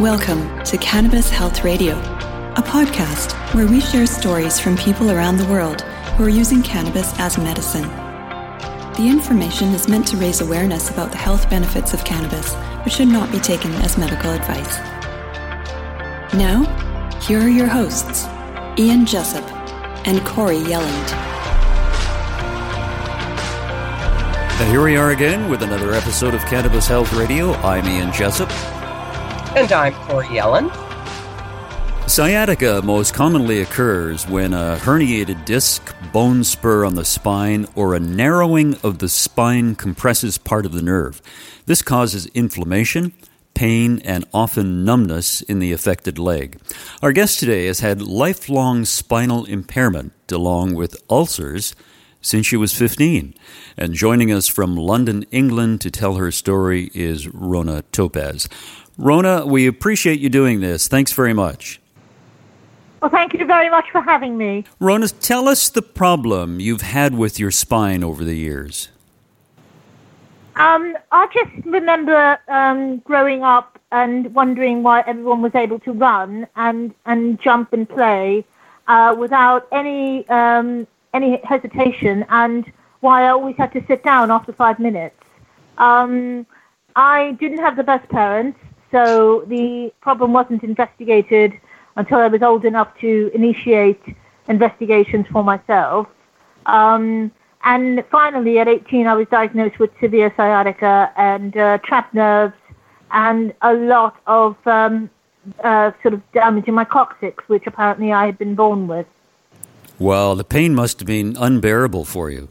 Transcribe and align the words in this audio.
Welcome 0.00 0.60
to 0.64 0.76
Cannabis 0.78 1.30
Health 1.30 1.62
Radio, 1.62 1.96
a 1.96 2.62
podcast 2.66 3.32
where 3.54 3.68
we 3.68 3.80
share 3.80 4.06
stories 4.06 4.58
from 4.58 4.76
people 4.76 5.12
around 5.12 5.36
the 5.36 5.46
world 5.46 5.82
who 6.16 6.24
are 6.24 6.28
using 6.28 6.64
cannabis 6.64 7.16
as 7.20 7.38
medicine. 7.38 7.86
The 8.96 9.06
information 9.08 9.68
is 9.68 9.86
meant 9.86 10.08
to 10.08 10.16
raise 10.16 10.40
awareness 10.40 10.90
about 10.90 11.12
the 11.12 11.16
health 11.16 11.48
benefits 11.48 11.94
of 11.94 12.04
cannabis, 12.04 12.54
but 12.82 12.90
should 12.90 13.06
not 13.06 13.30
be 13.30 13.38
taken 13.38 13.70
as 13.74 13.96
medical 13.96 14.32
advice. 14.32 14.78
Now, 16.34 16.64
here 17.20 17.38
are 17.38 17.48
your 17.48 17.68
hosts, 17.68 18.24
Ian 18.76 19.06
Jessup 19.06 19.48
and 20.08 20.26
Corey 20.26 20.58
Yelland. 20.58 21.12
And 24.60 24.70
here 24.72 24.82
we 24.82 24.96
are 24.96 25.12
again 25.12 25.48
with 25.48 25.62
another 25.62 25.94
episode 25.94 26.34
of 26.34 26.40
Cannabis 26.46 26.88
Health 26.88 27.12
Radio. 27.12 27.52
I'm 27.54 27.86
Ian 27.86 28.12
Jessup. 28.12 28.50
And 29.56 29.70
I'm 29.70 29.94
Corey 29.94 30.26
Yellen. 30.26 30.68
Sciatica 32.10 32.82
most 32.82 33.14
commonly 33.14 33.60
occurs 33.60 34.26
when 34.26 34.52
a 34.52 34.76
herniated 34.80 35.44
disc, 35.44 35.94
bone 36.12 36.42
spur 36.42 36.84
on 36.84 36.96
the 36.96 37.04
spine, 37.04 37.68
or 37.76 37.94
a 37.94 38.00
narrowing 38.00 38.74
of 38.82 38.98
the 38.98 39.08
spine 39.08 39.76
compresses 39.76 40.38
part 40.38 40.66
of 40.66 40.72
the 40.72 40.82
nerve. 40.82 41.22
This 41.66 41.82
causes 41.82 42.26
inflammation, 42.34 43.12
pain, 43.54 44.00
and 44.04 44.24
often 44.34 44.84
numbness 44.84 45.40
in 45.42 45.60
the 45.60 45.70
affected 45.70 46.18
leg. 46.18 46.60
Our 47.00 47.12
guest 47.12 47.38
today 47.38 47.66
has 47.66 47.78
had 47.78 48.02
lifelong 48.02 48.84
spinal 48.84 49.44
impairment 49.44 50.14
along 50.32 50.74
with 50.74 51.00
ulcers 51.08 51.76
since 52.24 52.46
she 52.46 52.56
was 52.56 52.72
15. 52.72 53.34
And 53.76 53.92
joining 53.92 54.32
us 54.32 54.48
from 54.48 54.76
London, 54.76 55.26
England 55.30 55.82
to 55.82 55.90
tell 55.90 56.14
her 56.14 56.32
story 56.32 56.90
is 56.94 57.28
Rona 57.28 57.82
Topaz. 57.92 58.48
Rona, 58.96 59.44
we 59.44 59.66
appreciate 59.66 60.20
you 60.20 60.30
doing 60.30 60.60
this. 60.60 60.88
Thanks 60.88 61.12
very 61.12 61.34
much. 61.34 61.80
Well, 63.02 63.10
thank 63.10 63.34
you 63.34 63.44
very 63.44 63.68
much 63.68 63.90
for 63.92 64.00
having 64.00 64.38
me. 64.38 64.64
Rona, 64.80 65.08
tell 65.08 65.48
us 65.48 65.68
the 65.68 65.82
problem 65.82 66.60
you've 66.60 66.80
had 66.80 67.14
with 67.14 67.38
your 67.38 67.50
spine 67.50 68.02
over 68.02 68.24
the 68.24 68.36
years. 68.36 68.88
Um, 70.56 70.96
I 71.12 71.26
just 71.34 71.66
remember 71.66 72.38
um, 72.48 72.98
growing 72.98 73.42
up 73.42 73.78
and 73.92 74.32
wondering 74.34 74.82
why 74.82 75.02
everyone 75.06 75.42
was 75.42 75.54
able 75.54 75.80
to 75.80 75.92
run 75.92 76.46
and, 76.56 76.94
and 77.04 77.38
jump 77.42 77.74
and 77.74 77.86
play 77.86 78.46
uh, 78.86 79.14
without 79.18 79.66
any 79.72 80.26
um, 80.28 80.86
any 81.14 81.40
hesitation, 81.44 82.26
and 82.28 82.70
why 83.00 83.24
I 83.24 83.28
always 83.30 83.56
had 83.56 83.72
to 83.72 83.84
sit 83.86 84.04
down 84.04 84.30
after 84.30 84.52
five 84.52 84.78
minutes. 84.78 85.16
Um, 85.78 86.46
I 86.96 87.32
didn't 87.40 87.58
have 87.58 87.76
the 87.76 87.82
best 87.82 88.08
parents, 88.10 88.58
so 88.90 89.44
the 89.48 89.92
problem 90.00 90.32
wasn't 90.32 90.62
investigated 90.62 91.52
until 91.96 92.18
I 92.18 92.28
was 92.28 92.42
old 92.42 92.64
enough 92.64 92.88
to 93.00 93.30
initiate 93.34 94.02
investigations 94.48 95.26
for 95.32 95.42
myself. 95.42 96.06
Um, 96.66 97.30
and 97.64 98.04
finally, 98.10 98.58
at 98.58 98.68
18, 98.68 99.06
I 99.06 99.14
was 99.14 99.26
diagnosed 99.30 99.78
with 99.78 99.90
severe 100.00 100.32
sciatica 100.36 101.10
and 101.16 101.56
uh, 101.56 101.78
trapped 101.78 102.14
nerves 102.14 102.54
and 103.10 103.54
a 103.62 103.72
lot 103.72 104.16
of 104.26 104.54
um, 104.66 105.08
uh, 105.62 105.92
sort 106.02 106.14
of 106.14 106.32
damage 106.32 106.68
in 106.68 106.74
my 106.74 106.84
coccyx, 106.84 107.42
which 107.48 107.66
apparently 107.66 108.12
I 108.12 108.26
had 108.26 108.36
been 108.38 108.54
born 108.54 108.86
with. 108.86 109.06
Well, 110.04 110.36
the 110.36 110.44
pain 110.44 110.74
must 110.74 111.00
have 111.00 111.06
been 111.06 111.34
unbearable 111.34 112.04
for 112.04 112.28
you. 112.28 112.48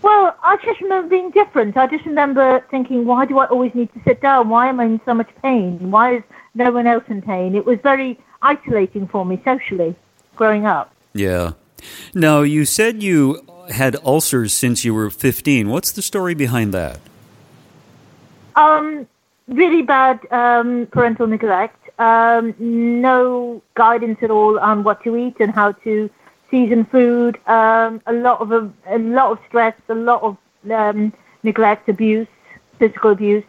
Well, 0.00 0.36
I 0.44 0.56
just 0.64 0.80
remember 0.80 1.08
being 1.08 1.32
different. 1.32 1.76
I 1.76 1.88
just 1.88 2.06
remember 2.06 2.64
thinking, 2.70 3.04
why 3.04 3.26
do 3.26 3.40
I 3.40 3.46
always 3.46 3.74
need 3.74 3.92
to 3.94 4.00
sit 4.04 4.20
down? 4.20 4.48
Why 4.48 4.68
am 4.68 4.78
I 4.78 4.84
in 4.84 5.00
so 5.04 5.12
much 5.12 5.28
pain? 5.42 5.90
Why 5.90 6.18
is 6.18 6.22
no 6.54 6.70
one 6.70 6.86
else 6.86 7.02
in 7.08 7.20
pain? 7.20 7.56
It 7.56 7.66
was 7.66 7.80
very 7.82 8.16
isolating 8.42 9.08
for 9.08 9.26
me 9.26 9.42
socially 9.44 9.96
growing 10.36 10.66
up. 10.66 10.94
Yeah. 11.14 11.54
Now, 12.14 12.42
you 12.42 12.64
said 12.64 13.02
you 13.02 13.44
had 13.70 13.96
ulcers 14.04 14.54
since 14.54 14.84
you 14.84 14.94
were 14.94 15.10
15. 15.10 15.68
What's 15.68 15.90
the 15.90 16.02
story 16.02 16.34
behind 16.34 16.72
that? 16.74 17.00
Um, 18.54 19.08
really 19.48 19.82
bad 19.82 20.20
um, 20.30 20.86
parental 20.92 21.26
neglect. 21.26 21.77
Um, 21.98 22.54
no 22.58 23.62
guidance 23.74 24.18
at 24.22 24.30
all 24.30 24.58
on 24.58 24.84
what 24.84 25.02
to 25.04 25.16
eat 25.16 25.36
and 25.40 25.52
how 25.52 25.72
to 25.72 26.08
season 26.50 26.84
food. 26.84 27.38
Um, 27.46 28.00
a 28.06 28.12
lot 28.12 28.40
of 28.40 28.52
a, 28.52 28.98
lot 28.98 29.32
of 29.32 29.38
stress, 29.48 29.74
a 29.88 29.94
lot 29.94 30.22
of 30.22 30.36
um, 30.70 31.12
neglect, 31.42 31.88
abuse, 31.88 32.28
physical 32.78 33.10
abuse, 33.10 33.44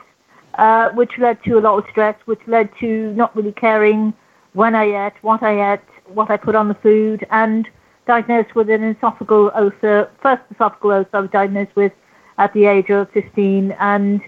uh, 0.55 0.89
which 0.89 1.11
led 1.17 1.43
to 1.43 1.57
a 1.57 1.61
lot 1.61 1.77
of 1.77 1.89
stress, 1.91 2.15
which 2.25 2.41
led 2.47 2.69
to 2.79 3.13
not 3.13 3.35
really 3.35 3.51
caring 3.51 4.13
when 4.53 4.75
I 4.75 5.07
ate, 5.07 5.13
what 5.21 5.43
I 5.43 5.73
ate, 5.73 5.79
what 6.07 6.29
I 6.31 6.37
put 6.37 6.55
on 6.55 6.67
the 6.67 6.73
food, 6.75 7.25
and 7.29 7.67
diagnosed 8.07 8.55
with 8.55 8.69
an 8.69 8.95
esophageal 8.95 9.55
ulcer. 9.55 10.09
First 10.21 10.41
esophageal 10.53 10.97
ulcer 10.97 11.09
I 11.13 11.19
was 11.21 11.29
diagnosed 11.29 11.75
with 11.75 11.93
at 12.37 12.53
the 12.53 12.65
age 12.65 12.89
of 12.89 13.09
15, 13.11 13.71
and 13.79 14.21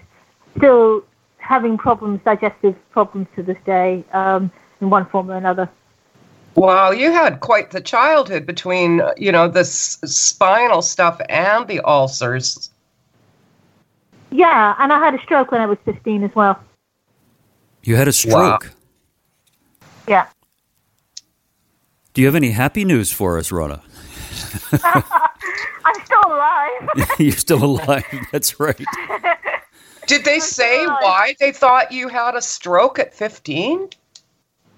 still 0.56 1.02
having 1.42 1.76
problems, 1.76 2.20
digestive 2.24 2.74
problems 2.90 3.26
to 3.36 3.42
this 3.42 3.58
day, 3.66 4.04
um, 4.12 4.50
in 4.80 4.90
one 4.90 5.06
form 5.06 5.30
or 5.30 5.36
another. 5.36 5.68
Wow, 6.54 6.90
you 6.90 7.10
had 7.10 7.40
quite 7.40 7.70
the 7.70 7.80
childhood 7.80 8.46
between, 8.46 9.02
you 9.16 9.32
know, 9.32 9.48
the 9.48 9.60
s- 9.60 9.98
spinal 10.04 10.82
stuff 10.82 11.20
and 11.28 11.66
the 11.66 11.80
ulcers. 11.80 12.70
Yeah, 14.30 14.74
and 14.78 14.92
I 14.92 14.98
had 14.98 15.14
a 15.14 15.22
stroke 15.22 15.50
when 15.50 15.60
I 15.60 15.66
was 15.66 15.78
15 15.84 16.24
as 16.24 16.34
well. 16.34 16.58
You 17.82 17.96
had 17.96 18.08
a 18.08 18.12
stroke? 18.12 18.64
Wow. 18.64 18.70
Yeah. 20.06 20.26
Do 22.14 22.20
you 22.20 22.26
have 22.26 22.34
any 22.36 22.50
happy 22.50 22.84
news 22.84 23.10
for 23.10 23.38
us, 23.38 23.50
Rona? 23.50 23.82
I'm 24.84 26.04
still 26.04 26.22
alive. 26.26 26.88
You're 27.18 27.32
still 27.32 27.64
alive. 27.64 28.04
That's 28.30 28.60
right. 28.60 28.78
Did 30.06 30.24
they 30.24 30.40
say 30.40 30.86
why 30.86 31.34
they 31.38 31.52
thought 31.52 31.92
you 31.92 32.08
had 32.08 32.34
a 32.34 32.42
stroke 32.42 32.98
at 32.98 33.14
15? 33.14 33.88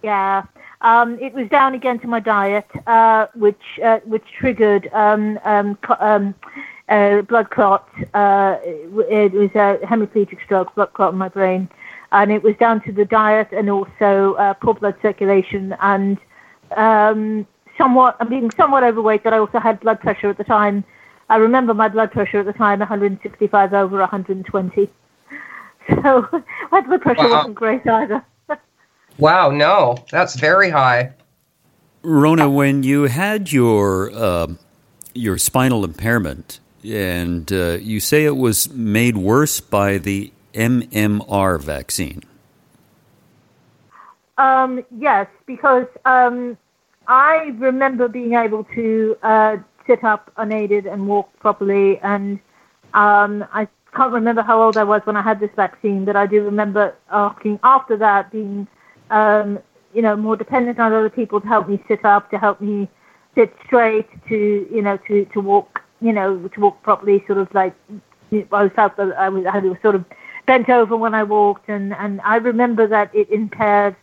Yeah. 0.03 0.45
Um, 0.81 1.19
it 1.19 1.33
was 1.33 1.49
down 1.49 1.75
again 1.75 1.99
to 2.01 2.07
my 2.07 2.21
diet, 2.21 2.67
uh, 2.87 3.27
which 3.35 3.81
uh, 3.83 4.01
which 4.01 4.25
triggered 4.39 4.91
um, 4.93 5.41
um, 5.45 5.79
um 5.99 6.35
uh, 6.91 7.23
blood 7.23 7.49
clot. 7.49 7.89
Uh, 8.13 8.59
it 8.63 9.33
was 9.33 9.51
a 9.55 9.79
hemiplegic 9.87 10.45
stroke, 10.45 10.75
blood 10.75 10.93
clot 10.93 11.15
in 11.15 11.19
my 11.19 11.31
brain, 11.31 11.71
and 12.13 12.31
it 12.31 12.43
was 12.43 12.55
down 12.57 12.83
to 12.83 12.93
the 12.93 13.07
diet 13.07 13.49
and 13.53 13.71
also 13.71 14.35
uh, 14.35 14.53
poor 14.53 14.75
blood 14.75 14.95
circulation 15.01 15.75
and 15.81 16.19
um, 16.77 17.47
somewhat. 17.79 18.17
I'm 18.21 18.29
being 18.29 18.51
somewhat 18.51 18.85
overweight, 18.85 19.25
but 19.25 19.33
I 19.33 19.39
also 19.39 19.61
had 19.61 19.81
blood 19.81 20.01
pressure 20.01 20.29
at 20.29 20.37
the 20.37 20.45
time. 20.45 20.85
I 21.31 21.37
remember 21.37 21.73
my 21.73 21.89
blood 21.89 22.13
pressure 22.13 22.41
at 22.41 22.47
the 22.47 22.53
time 22.53 22.81
165 22.81 23.73
over 23.73 23.99
120. 24.01 24.91
So 25.89 26.29
my 26.73 26.81
blood 26.81 27.03
pressure 27.03 27.23
wow. 27.23 27.37
wasn't 27.37 27.55
great 27.55 27.87
either. 27.87 28.25
wow, 29.19 29.51
no, 29.51 29.97
that's 30.11 30.37
very 30.37 30.71
high. 30.71 31.13
Rona, 32.03 32.51
when 32.51 32.83
you 32.83 33.05
had 33.05 33.51
your 33.51 34.11
uh, 34.13 34.49
your 35.15 35.39
spinal 35.39 35.85
impairment, 35.85 36.61
and 36.85 37.51
uh, 37.53 37.79
you 37.81 38.01
say 38.01 38.25
it 38.25 38.37
was 38.37 38.69
made 38.71 39.17
worse 39.17 39.61
by 39.61 39.99
the 39.99 40.33
MMR 40.53 41.61
vaccine. 41.61 42.23
Um, 44.37 44.85
yes, 44.99 45.29
because 45.47 45.87
um, 46.05 46.59
I 47.07 47.55
remember 47.59 48.09
being 48.09 48.35
able 48.35 48.65
to 48.75 49.17
uh, 49.23 49.57
sit 49.87 50.03
up 50.05 50.33
unaided 50.37 50.87
and 50.87 51.07
walk 51.07 51.31
properly, 51.39 51.99
and 52.01 52.39
um, 52.95 53.45
I 53.53 53.69
can't 53.95 54.13
remember 54.13 54.43
how 54.43 54.61
old 54.63 54.77
I 54.77 54.85
was 54.85 55.03
when 55.05 55.17
I 55.17 55.23
had 55.23 55.41
this 55.41 55.51
vaccine, 55.57 56.05
but 56.05 56.17
I 56.17 56.27
do 56.27 56.43
remember 56.43 56.95
asking 57.11 57.61
after 57.63 57.97
that 57.97 58.31
being, 58.33 58.67
um, 59.11 59.59
you 59.95 60.03
know, 60.03 60.17
more 60.17 60.37
dependent 60.37 60.79
on 60.79 60.93
other 60.93 61.11
people 61.11 61.41
to 61.41 61.47
help 61.47 61.69
me 61.69 61.83
sit 61.89 62.05
up, 62.05 62.31
to 62.31 62.39
help 62.39 62.61
me 62.61 62.89
sit 63.35 63.55
straight, 63.65 64.09
to 64.29 64.69
you 64.71 64.83
know, 64.83 64.97
to 65.09 65.25
to 65.27 65.41
walk, 65.41 65.81
you 66.01 66.13
know, 66.13 66.49
to 66.49 66.61
walk 66.61 66.83
properly, 66.83 67.25
sort 67.27 67.39
of 67.39 67.53
like 67.55 67.75
I 68.53 68.69
felt 68.69 68.97
that 68.97 69.15
I 69.17 69.29
was, 69.29 69.47
I 69.47 69.59
was 69.59 69.77
sort 69.83 69.95
of 69.95 70.05
bent 70.47 70.69
over 70.69 70.97
when 70.97 71.15
I 71.15 71.23
walked, 71.23 71.69
and 71.69 71.95
and 71.95 72.21
I 72.23 72.37
remember 72.37 72.87
that 72.87 73.15
it 73.15 73.31
impaired, 73.31 73.97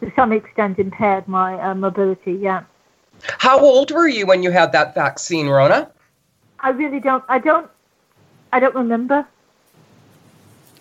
to 0.00 0.12
some 0.14 0.32
extent, 0.32 0.78
impaired 0.78 1.26
my 1.26 1.60
uh, 1.60 1.74
mobility. 1.74 2.32
Yeah. 2.32 2.64
How 3.38 3.58
old 3.58 3.90
were 3.90 4.08
you 4.08 4.26
when 4.26 4.42
you 4.42 4.50
had 4.50 4.72
that 4.72 4.94
vaccine, 4.94 5.48
Rona? 5.48 5.90
I 6.60 6.70
really 6.70 7.00
don't. 7.00 7.24
I 7.28 7.38
don't. 7.38 7.70
I 8.52 8.60
don't 8.60 8.74
remember. 8.74 9.26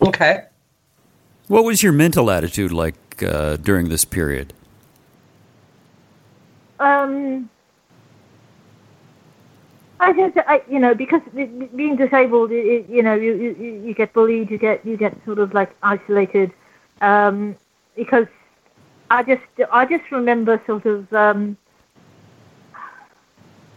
Okay. 0.01 0.45
What 1.47 1.63
was 1.63 1.81
your 1.81 1.93
mental 1.93 2.29
attitude 2.29 2.71
like 2.71 3.23
uh, 3.23 3.57
during 3.57 3.89
this 3.89 4.05
period? 4.05 4.53
Um, 6.79 7.49
I 9.99 10.13
just, 10.13 10.37
I, 10.47 10.61
you 10.69 10.79
know, 10.79 10.93
because 10.93 11.21
being 11.33 11.95
disabled, 11.95 12.51
it, 12.51 12.87
you 12.89 13.01
know, 13.01 13.15
you, 13.15 13.33
you 13.33 13.81
you 13.85 13.93
get 13.93 14.13
bullied, 14.13 14.51
you 14.51 14.57
get 14.57 14.85
you 14.85 14.97
get 14.97 15.17
sort 15.25 15.39
of 15.39 15.53
like 15.53 15.75
isolated. 15.81 16.51
Um, 17.01 17.55
because 17.95 18.27
I 19.09 19.23
just 19.23 19.41
I 19.71 19.85
just 19.85 20.11
remember 20.11 20.61
sort 20.67 20.85
of 20.85 21.11
um, 21.13 21.57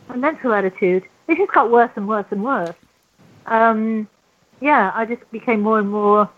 my 0.09 0.17
mental 0.17 0.53
attitude. 0.53 1.05
It 1.29 1.39
just 1.39 1.53
got 1.53 1.71
worse 1.71 1.91
and 1.97 2.07
worse 2.09 2.27
and 2.31 2.45
worse. 2.45 2.75
Um, 3.47 4.09
yeah, 4.61 4.93
I 4.95 5.05
just 5.07 5.29
became 5.31 5.61
more 5.61 5.79
and 5.79 5.91
more. 5.91 6.29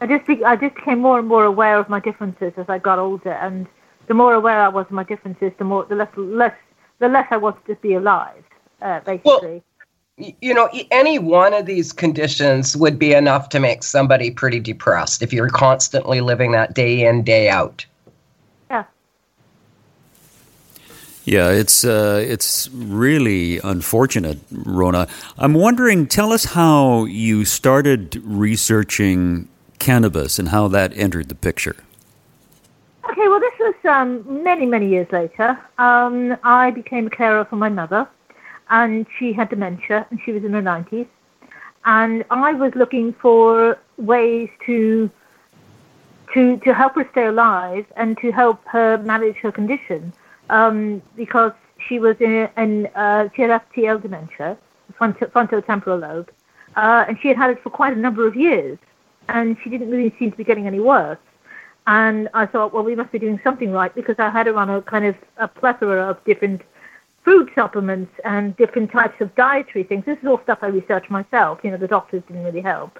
I 0.00 0.06
just 0.06 0.26
be, 0.26 0.44
I 0.44 0.56
just 0.56 0.74
became 0.74 1.00
more 1.00 1.18
and 1.18 1.26
more 1.26 1.44
aware 1.44 1.78
of 1.78 1.88
my 1.88 2.00
differences 2.00 2.52
as 2.56 2.66
I 2.68 2.78
got 2.78 2.98
older, 2.98 3.32
and 3.32 3.66
the 4.06 4.14
more 4.14 4.34
aware 4.34 4.60
I 4.60 4.68
was 4.68 4.86
of 4.86 4.92
my 4.92 5.04
differences, 5.04 5.52
the 5.58 5.64
more 5.64 5.84
the 5.84 5.96
less 5.96 6.08
less 6.16 6.54
the 6.98 7.08
less 7.08 7.26
I 7.30 7.36
wanted 7.36 7.64
to 7.66 7.74
be 7.76 7.94
alive. 7.94 8.44
Uh, 8.82 9.00
basically. 9.00 9.62
Well, 9.62 9.62
you 10.18 10.54
know, 10.54 10.70
any 10.90 11.18
one 11.18 11.52
of 11.52 11.66
these 11.66 11.92
conditions 11.92 12.74
would 12.76 12.98
be 12.98 13.12
enough 13.12 13.50
to 13.50 13.60
make 13.60 13.82
somebody 13.82 14.30
pretty 14.30 14.60
depressed 14.60 15.22
if 15.22 15.32
you're 15.32 15.50
constantly 15.50 16.22
living 16.22 16.52
that 16.52 16.74
day 16.74 17.06
in 17.06 17.22
day 17.22 17.50
out. 17.50 17.84
Yeah. 18.70 18.84
Yeah, 21.26 21.50
it's 21.50 21.84
uh, 21.84 22.24
it's 22.24 22.70
really 22.72 23.58
unfortunate, 23.58 24.38
Rona. 24.52 25.08
I'm 25.36 25.54
wondering, 25.54 26.06
tell 26.06 26.32
us 26.32 26.44
how 26.44 27.04
you 27.06 27.44
started 27.44 28.22
researching 28.24 29.48
cannabis 29.80 30.38
and 30.38 30.50
how 30.50 30.68
that 30.68 30.96
entered 30.96 31.28
the 31.28 31.34
picture. 31.34 31.74
Okay, 33.10 33.26
well, 33.26 33.40
this 33.40 33.54
was 33.58 33.74
um, 33.86 34.44
many, 34.44 34.66
many 34.66 34.88
years 34.88 35.08
later. 35.10 35.58
Um, 35.78 36.36
I 36.44 36.70
became 36.70 37.08
a 37.08 37.10
carer 37.10 37.44
for 37.44 37.56
my 37.56 37.70
mother, 37.70 38.06
and 38.70 39.04
she 39.18 39.32
had 39.32 39.48
dementia, 39.48 40.06
and 40.10 40.20
she 40.24 40.30
was 40.30 40.44
in 40.44 40.52
her 40.52 40.62
90s. 40.62 41.08
And 41.86 42.24
I 42.30 42.52
was 42.52 42.72
looking 42.76 43.12
for 43.14 43.76
ways 43.96 44.48
to 44.66 45.10
to 46.34 46.56
to 46.58 46.72
help 46.72 46.94
her 46.94 47.08
stay 47.10 47.26
alive 47.26 47.84
and 47.96 48.16
to 48.18 48.30
help 48.30 48.64
her 48.66 48.98
manage 48.98 49.38
her 49.38 49.50
condition, 49.50 50.12
um, 50.50 51.02
because 51.16 51.52
she 51.88 51.98
was 51.98 52.16
in, 52.20 52.48
in 52.56 52.86
uh, 52.94 53.28
she 53.34 53.42
had 53.42 53.50
FTL 53.50 54.02
dementia, 54.02 54.56
frontotemporal 55.00 56.00
lobe, 56.00 56.30
uh, 56.76 57.04
and 57.08 57.18
she 57.20 57.28
had 57.28 57.36
had 57.36 57.50
it 57.50 57.62
for 57.62 57.70
quite 57.70 57.92
a 57.92 58.00
number 58.00 58.26
of 58.26 58.36
years, 58.36 58.78
and 59.28 59.56
she 59.62 59.70
didn't 59.70 59.90
really 59.90 60.14
seem 60.18 60.30
to 60.30 60.36
be 60.36 60.44
getting 60.44 60.66
any 60.66 60.80
worse. 60.80 61.18
And 61.86 62.28
I 62.34 62.46
thought, 62.46 62.74
well, 62.74 62.82
we 62.82 62.96
must 62.96 63.12
be 63.12 63.18
doing 63.18 63.40
something 63.44 63.70
right 63.70 63.94
because 63.94 64.16
I 64.18 64.28
had 64.28 64.46
her 64.46 64.56
on 64.56 64.68
a 64.68 64.82
kind 64.82 65.04
of 65.04 65.14
a 65.36 65.46
plethora 65.46 66.10
of 66.10 66.22
different 66.24 66.62
food 67.24 67.48
supplements 67.54 68.12
and 68.24 68.56
different 68.56 68.90
types 68.90 69.20
of 69.20 69.34
dietary 69.34 69.84
things. 69.84 70.04
This 70.04 70.18
is 70.18 70.26
all 70.26 70.40
stuff 70.44 70.58
I 70.62 70.68
researched 70.68 71.10
myself. 71.10 71.60
You 71.62 71.70
know, 71.70 71.76
the 71.76 71.88
doctors 71.88 72.22
didn't 72.26 72.44
really 72.44 72.60
help. 72.60 72.98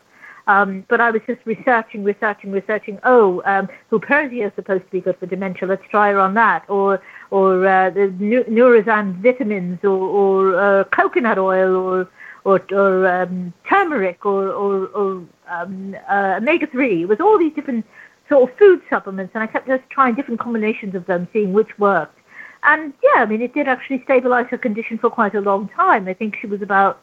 Um, 0.48 0.84
but 0.88 1.00
I 1.00 1.10
was 1.10 1.22
just 1.26 1.40
researching, 1.44 2.04
researching, 2.04 2.52
researching. 2.52 2.98
Oh, 3.02 3.42
um, 3.44 3.68
Huperzia 3.90 4.46
is 4.46 4.52
supposed 4.54 4.84
to 4.84 4.90
be 4.90 5.00
good 5.00 5.18
for 5.18 5.26
dementia. 5.26 5.66
Let's 5.66 5.82
try 5.90 6.10
her 6.10 6.20
on 6.20 6.34
that. 6.34 6.64
Or, 6.68 7.02
or 7.30 7.66
uh, 7.66 7.90
the 7.90 8.12
Nurazyme 8.48 9.22
vitamins, 9.22 9.80
or, 9.82 9.90
or 9.90 10.60
uh, 10.60 10.84
coconut 10.84 11.38
oil, 11.38 11.76
or, 11.76 12.08
or, 12.44 12.62
or 12.72 13.06
um, 13.08 13.52
turmeric, 13.68 14.24
or, 14.24 14.48
or, 14.48 14.86
or 14.88 15.24
um, 15.48 15.96
uh, 16.08 16.34
omega 16.38 16.66
three. 16.66 17.02
It 17.02 17.08
was 17.08 17.20
all 17.20 17.38
these 17.38 17.52
different 17.54 17.84
sort 18.28 18.50
of 18.50 18.56
food 18.58 18.80
supplements, 18.90 19.32
and 19.34 19.42
I 19.42 19.46
kept 19.46 19.66
just 19.66 19.82
trying 19.90 20.14
different 20.14 20.40
combinations 20.40 20.94
of 20.94 21.06
them, 21.06 21.28
seeing 21.32 21.52
which 21.52 21.78
worked. 21.78 22.18
And 22.62 22.92
yeah, 23.02 23.22
I 23.22 23.26
mean, 23.26 23.42
it 23.42 23.54
did 23.54 23.68
actually 23.68 24.02
stabilize 24.04 24.46
her 24.50 24.58
condition 24.58 24.98
for 24.98 25.10
quite 25.10 25.34
a 25.34 25.40
long 25.40 25.68
time. 25.68 26.08
I 26.08 26.14
think 26.14 26.36
she 26.40 26.46
was 26.46 26.62
about, 26.62 27.00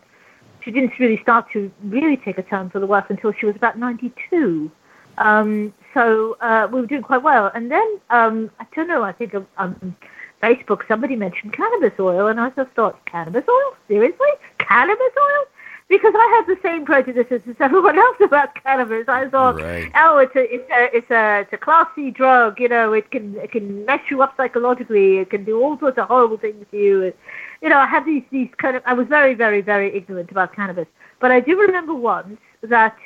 she 0.64 0.72
didn't 0.72 0.98
really 1.00 1.22
start 1.22 1.46
to 1.54 1.72
really 1.84 2.18
take 2.18 2.38
a 2.38 2.44
turn 2.44 2.70
for 2.70 2.80
the 2.80 2.88
worse 2.88 3.06
until 3.10 3.32
she 3.32 3.46
was 3.46 3.56
about 3.56 3.78
92. 3.78 4.70
Um, 5.18 5.74
so 5.94 6.38
uh, 6.42 6.68
we 6.72 6.82
were 6.82 6.88
doing 6.88 7.04
quite 7.04 7.24
well. 7.24 7.52
And 7.54 7.72
then, 7.72 8.00
um, 8.10 8.50
I 8.60 8.66
don't 8.76 8.88
know, 8.88 9.04
I 9.04 9.12
think 9.12 9.36
on 9.58 9.96
Facebook 10.42 10.88
somebody 10.88 11.16
mentioned 11.16 11.54
cannabis 11.54 11.94
oil, 12.00 12.28
and 12.28 12.40
I 12.40 12.50
just 12.52 12.72
thought, 12.72 13.06
cannabis 13.06 13.44
oil? 13.48 13.76
Seriously? 13.88 14.30
Cannabis 14.58 15.14
oil? 15.18 15.46
because 15.94 16.14
I 16.16 16.28
had 16.36 16.56
the 16.56 16.60
same 16.64 16.86
prejudices 16.86 17.42
as 17.48 17.56
everyone 17.60 17.98
else 17.98 18.18
about 18.22 18.56
cannabis. 18.64 19.06
I 19.08 19.30
thought, 19.30 19.62
right. 19.62 19.92
oh, 19.96 20.18
it's 20.18 20.36
a 20.36 20.54
it's 20.54 20.72
a 20.72 20.98
it's 20.98 21.12
a 21.12 21.40
it's 21.42 21.54
a 21.54 21.58
class 21.58 21.88
A 21.98 22.10
drug. 22.10 22.60
You 22.60 22.70
know, 22.70 22.94
it 22.94 23.12
can 23.12 23.36
it 23.38 23.52
can 23.52 23.86
mess 23.86 24.00
you 24.10 24.22
up 24.22 24.36
psychologically. 24.36 25.18
It 25.20 25.30
can 25.30 25.44
do 25.44 25.62
all 25.62 25.78
sorts 25.80 25.98
of 25.98 26.08
horrible 26.08 26.38
things 26.38 26.66
to 26.72 26.78
you. 26.78 27.14
you 27.62 27.70
know, 27.70 27.78
I 27.78 27.86
had 27.86 28.06
these 28.06 28.24
these 28.32 28.50
kind 28.58 28.76
of. 28.76 28.84
I 28.86 28.94
was 28.94 29.08
very 29.08 29.34
very 29.34 29.62
very 29.62 29.96
ignorant 29.96 30.32
about 30.32 30.56
cannabis, 30.56 30.88
but 31.20 31.32
I 31.32 31.40
do 31.40 31.60
remember 31.60 31.94
once 31.94 32.40
that 32.62 32.98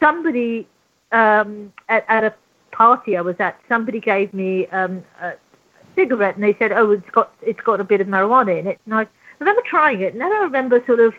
somebody 0.00 0.68
um, 1.12 1.72
at 1.88 2.04
at 2.08 2.24
a 2.24 2.34
party 2.72 3.16
I 3.16 3.20
was 3.20 3.36
at, 3.38 3.58
somebody 3.68 4.00
gave 4.00 4.32
me 4.32 4.66
um, 4.68 5.02
a 5.20 5.32
cigarette, 5.94 6.36
and 6.36 6.44
they 6.44 6.56
said, 6.58 6.72
oh, 6.72 6.90
it's 6.92 7.10
got 7.10 7.32
it's 7.42 7.60
got 7.60 7.80
a 7.80 7.84
bit 7.84 8.00
of 8.00 8.06
marijuana 8.06 8.58
in 8.58 8.66
it, 8.66 8.80
and 8.84 8.94
I 8.94 9.06
remember 9.38 9.62
trying 9.64 10.00
it, 10.00 10.12
and 10.12 10.20
then 10.20 10.32
I 10.32 10.38
remember 10.38 10.82
sort 10.86 11.00
of 11.00 11.14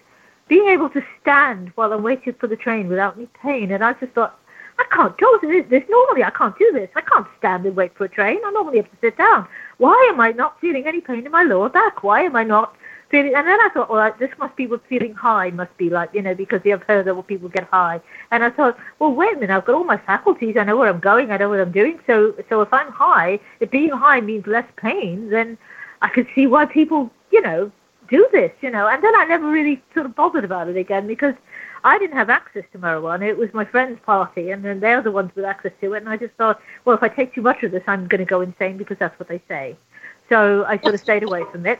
being 0.49 0.67
able 0.67 0.89
to 0.89 1.01
stand 1.21 1.71
while 1.75 1.93
I'm 1.93 2.03
waiting 2.03 2.33
for 2.39 2.47
the 2.47 2.55
train 2.55 2.89
without 2.89 3.15
any 3.15 3.27
pain. 3.41 3.71
And 3.71 3.83
I 3.83 3.93
just 3.93 4.11
thought, 4.13 4.37
I 4.79 4.83
can't 4.91 5.15
do 5.17 5.63
this. 5.69 5.83
Normally, 5.89 6.23
I 6.23 6.31
can't 6.31 6.57
do 6.57 6.71
this. 6.73 6.89
I 6.95 7.01
can't 7.01 7.27
stand 7.37 7.65
and 7.65 7.75
wait 7.75 7.95
for 7.95 8.05
a 8.05 8.09
train. 8.09 8.39
I 8.43 8.51
normally 8.51 8.77
have 8.77 8.89
to 8.89 8.97
sit 8.99 9.17
down. 9.17 9.47
Why 9.77 10.09
am 10.11 10.19
I 10.19 10.31
not 10.31 10.59
feeling 10.59 10.87
any 10.87 11.01
pain 11.01 11.25
in 11.25 11.31
my 11.31 11.43
lower 11.43 11.69
back? 11.69 12.03
Why 12.03 12.21
am 12.21 12.35
I 12.35 12.43
not 12.43 12.75
feeling? 13.09 13.33
And 13.35 13.47
then 13.47 13.59
I 13.59 13.69
thought, 13.73 13.89
well, 13.89 14.13
this 14.19 14.31
must 14.39 14.55
be 14.55 14.67
what 14.67 14.81
feeling 14.87 15.13
high 15.13 15.49
must 15.51 15.75
be 15.77 15.89
like, 15.89 16.09
you 16.13 16.21
know, 16.21 16.35
because 16.35 16.61
I've 16.65 16.83
heard 16.83 17.05
that 17.05 17.27
people 17.27 17.49
get 17.49 17.65
high. 17.65 18.01
And 18.31 18.43
I 18.43 18.49
thought, 18.49 18.77
well, 18.99 19.11
wait 19.11 19.37
a 19.37 19.39
minute. 19.39 19.55
I've 19.55 19.65
got 19.65 19.75
all 19.75 19.83
my 19.83 19.97
faculties. 19.97 20.55
I 20.57 20.63
know 20.63 20.77
where 20.77 20.89
I'm 20.89 20.99
going. 20.99 21.31
I 21.31 21.37
know 21.37 21.49
what 21.49 21.59
I'm 21.59 21.71
doing. 21.71 21.99
So, 22.07 22.35
so 22.49 22.61
if 22.61 22.71
I'm 22.73 22.91
high, 22.91 23.39
if 23.59 23.71
being 23.71 23.89
high 23.89 24.21
means 24.21 24.47
less 24.47 24.67
pain, 24.77 25.29
then 25.29 25.57
I 26.01 26.09
can 26.09 26.27
see 26.33 26.47
why 26.47 26.65
people, 26.65 27.11
you 27.31 27.41
know, 27.41 27.71
do 28.09 28.27
this, 28.31 28.51
you 28.61 28.71
know. 28.71 28.87
And 28.87 29.03
then 29.03 29.15
I 29.15 29.25
never 29.25 29.49
really 29.49 29.81
sort 29.93 30.05
of 30.05 30.15
bothered 30.15 30.43
about 30.43 30.67
it 30.67 30.77
again 30.77 31.07
because 31.07 31.35
I 31.83 31.97
didn't 31.97 32.17
have 32.17 32.29
access 32.29 32.63
to 32.73 32.79
marijuana. 32.79 33.27
It 33.27 33.37
was 33.37 33.53
my 33.53 33.65
friend's 33.65 33.99
party, 34.05 34.51
and 34.51 34.63
then 34.65 34.79
they're 34.79 35.01
the 35.01 35.11
ones 35.11 35.31
with 35.35 35.45
access 35.45 35.71
to 35.81 35.93
it. 35.93 35.97
And 35.97 36.09
I 36.09 36.17
just 36.17 36.33
thought, 36.33 36.59
well, 36.85 36.95
if 36.95 37.03
I 37.03 37.09
take 37.09 37.33
too 37.33 37.41
much 37.41 37.63
of 37.63 37.71
this, 37.71 37.83
I'm 37.87 38.07
going 38.07 38.19
to 38.19 38.25
go 38.25 38.41
insane 38.41 38.77
because 38.77 38.97
that's 38.97 39.17
what 39.19 39.29
they 39.29 39.41
say. 39.47 39.77
So 40.27 40.65
I 40.65 40.77
sort 40.79 40.93
of 40.93 40.99
stayed 40.99 41.23
away 41.23 41.43
from 41.51 41.65
it. 41.65 41.79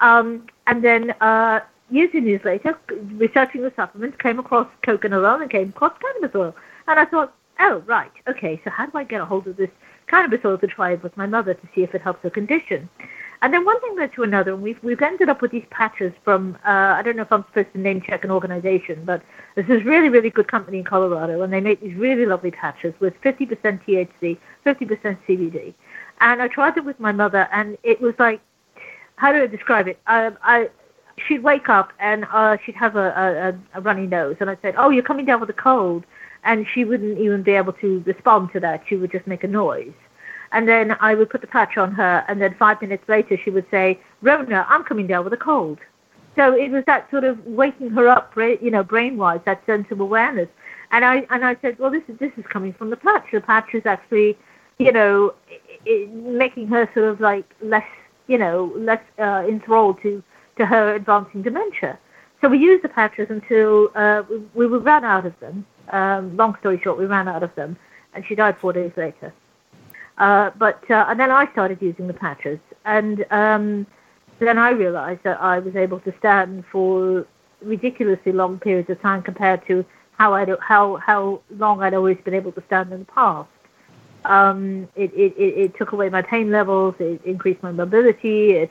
Um, 0.00 0.46
and 0.66 0.82
then 0.84 1.10
uh, 1.20 1.60
years 1.90 2.10
and 2.14 2.26
years 2.26 2.44
later, 2.44 2.78
researching 3.12 3.62
the 3.62 3.72
supplements, 3.76 4.16
came 4.20 4.38
across 4.38 4.68
coconut 4.82 5.24
oil 5.24 5.40
and 5.40 5.50
came 5.50 5.70
across 5.70 5.92
cannabis 6.00 6.34
oil. 6.34 6.54
And 6.86 6.98
I 6.98 7.04
thought, 7.04 7.34
oh, 7.60 7.82
right, 7.86 8.12
okay, 8.28 8.60
so 8.64 8.70
how 8.70 8.86
do 8.86 8.96
I 8.96 9.04
get 9.04 9.20
a 9.20 9.24
hold 9.24 9.46
of 9.46 9.56
this 9.56 9.70
cannabis 10.08 10.40
oil 10.44 10.58
to 10.58 10.66
try 10.66 10.92
it 10.92 11.02
with 11.02 11.16
my 11.16 11.26
mother 11.26 11.54
to 11.54 11.68
see 11.74 11.82
if 11.82 11.94
it 11.94 12.02
helps 12.02 12.22
her 12.22 12.30
condition? 12.30 12.88
And 13.42 13.54
then 13.54 13.64
one 13.64 13.80
thing 13.80 13.96
led 13.96 14.12
to 14.14 14.22
another, 14.22 14.52
and 14.52 14.62
we've 14.62 14.78
we've 14.82 15.00
ended 15.00 15.30
up 15.30 15.40
with 15.40 15.50
these 15.50 15.64
patches 15.70 16.12
from 16.24 16.58
uh, 16.66 16.68
I 16.98 17.02
don't 17.02 17.16
know 17.16 17.22
if 17.22 17.32
I'm 17.32 17.44
supposed 17.44 17.72
to 17.72 17.78
name 17.78 18.02
check 18.02 18.22
an 18.22 18.30
organization, 18.30 19.02
but 19.04 19.22
this 19.56 19.64
is 19.70 19.82
really 19.84 20.10
really 20.10 20.28
good 20.28 20.46
company 20.46 20.78
in 20.78 20.84
Colorado, 20.84 21.40
and 21.40 21.50
they 21.50 21.60
make 21.60 21.80
these 21.80 21.94
really 21.94 22.26
lovely 22.26 22.50
patches 22.50 22.92
with 23.00 23.14
50% 23.22 23.48
THC, 23.86 24.36
50% 24.66 25.18
CBD. 25.26 25.74
And 26.20 26.42
I 26.42 26.48
tried 26.48 26.76
it 26.76 26.84
with 26.84 27.00
my 27.00 27.12
mother, 27.12 27.48
and 27.50 27.78
it 27.82 27.98
was 27.98 28.14
like, 28.18 28.42
how 29.20 29.32
do 29.32 29.42
I 29.42 29.46
describe 29.46 29.86
it? 29.86 29.98
I, 30.06 30.32
I 30.42 30.70
she'd 31.26 31.42
wake 31.42 31.68
up 31.68 31.92
and 31.98 32.24
uh, 32.32 32.56
she'd 32.64 32.74
have 32.76 32.96
a, 32.96 33.54
a, 33.74 33.78
a 33.78 33.80
runny 33.80 34.06
nose, 34.06 34.36
and 34.40 34.48
I 34.48 34.56
said, 34.62 34.74
"Oh, 34.78 34.90
you're 34.90 35.02
coming 35.10 35.26
down 35.26 35.40
with 35.40 35.50
a 35.50 35.60
cold," 35.68 36.04
and 36.44 36.66
she 36.72 36.84
wouldn't 36.84 37.18
even 37.18 37.42
be 37.42 37.52
able 37.52 37.74
to 37.74 38.02
respond 38.06 38.50
to 38.54 38.60
that. 38.60 38.82
She 38.88 38.96
would 38.96 39.12
just 39.12 39.26
make 39.26 39.44
a 39.44 39.48
noise. 39.48 39.92
And 40.52 40.66
then 40.66 40.96
I 41.00 41.14
would 41.14 41.30
put 41.30 41.42
the 41.42 41.46
patch 41.46 41.76
on 41.76 41.92
her, 41.92 42.24
and 42.28 42.40
then 42.40 42.56
five 42.58 42.80
minutes 42.80 43.04
later 43.08 43.38
she 43.44 43.50
would 43.50 43.66
say, 43.70 44.00
Rona, 44.22 44.66
I'm 44.68 44.82
coming 44.82 45.06
down 45.06 45.22
with 45.22 45.32
a 45.32 45.36
cold. 45.36 45.78
So 46.34 46.54
it 46.54 46.70
was 46.70 46.82
that 46.86 47.08
sort 47.10 47.24
of 47.24 47.44
waking 47.46 47.90
her 47.90 48.08
up, 48.08 48.32
you 48.36 48.70
know, 48.70 48.82
brain-wise, 48.82 49.40
that 49.44 49.64
sense 49.66 49.86
of 49.90 50.00
awareness. 50.00 50.48
And 50.92 51.04
I 51.04 51.26
and 51.30 51.44
I 51.44 51.56
said, 51.62 51.78
well, 51.78 51.90
this 51.90 52.02
is 52.08 52.18
this 52.18 52.32
is 52.36 52.44
coming 52.48 52.72
from 52.72 52.90
the 52.90 52.96
patch. 52.96 53.26
The 53.32 53.40
patch 53.40 53.74
is 53.74 53.84
actually, 53.84 54.36
you 54.78 54.92
know, 54.92 55.34
it, 55.84 56.10
making 56.10 56.68
her 56.68 56.88
sort 56.94 57.06
of 57.06 57.20
like 57.20 57.44
less, 57.62 57.84
you 58.30 58.38
know, 58.38 58.72
less 58.76 59.02
uh, 59.18 59.42
enthralled 59.54 60.00
to 60.02 60.22
to 60.58 60.64
her 60.66 60.94
advancing 60.94 61.42
dementia. 61.42 61.98
So 62.40 62.48
we 62.48 62.58
used 62.58 62.82
the 62.84 62.88
patches 62.88 63.28
until 63.28 63.90
uh, 63.94 64.22
we, 64.54 64.66
we 64.66 64.78
ran 64.78 65.04
out 65.04 65.26
of 65.26 65.34
them. 65.40 65.66
Um, 65.90 66.36
long 66.36 66.56
story 66.60 66.80
short, 66.82 66.96
we 66.98 67.06
ran 67.06 67.26
out 67.28 67.42
of 67.42 67.52
them, 67.54 67.76
and 68.14 68.24
she 68.26 68.34
died 68.34 68.56
four 68.60 68.72
days 68.72 68.92
later. 68.96 69.32
Uh, 70.18 70.50
but 70.58 70.80
uh, 70.90 71.06
and 71.08 71.18
then 71.18 71.30
I 71.30 71.50
started 71.52 71.78
using 71.80 72.06
the 72.06 72.14
patches, 72.14 72.60
and 72.84 73.26
um, 73.30 73.86
then 74.38 74.58
I 74.58 74.70
realised 74.70 75.22
that 75.24 75.40
I 75.40 75.58
was 75.58 75.74
able 75.74 76.00
to 76.00 76.12
stand 76.18 76.64
for 76.70 77.26
ridiculously 77.62 78.32
long 78.32 78.58
periods 78.58 78.88
of 78.90 79.00
time 79.02 79.22
compared 79.22 79.66
to 79.66 79.84
how 80.18 80.34
I 80.34 80.46
how 80.60 80.84
how 80.96 81.40
long 81.64 81.82
I'd 81.82 81.94
always 81.94 82.18
been 82.24 82.34
able 82.34 82.52
to 82.52 82.62
stand 82.68 82.92
in 82.92 83.00
the 83.00 83.12
past. 83.20 83.48
Um, 84.24 84.88
it, 84.96 85.12
it, 85.14 85.34
it, 85.38 85.78
took 85.78 85.92
away 85.92 86.08
my 86.10 86.22
pain 86.22 86.50
levels. 86.50 86.94
It 86.98 87.20
increased 87.24 87.62
my 87.62 87.72
mobility. 87.72 88.52
It, 88.52 88.70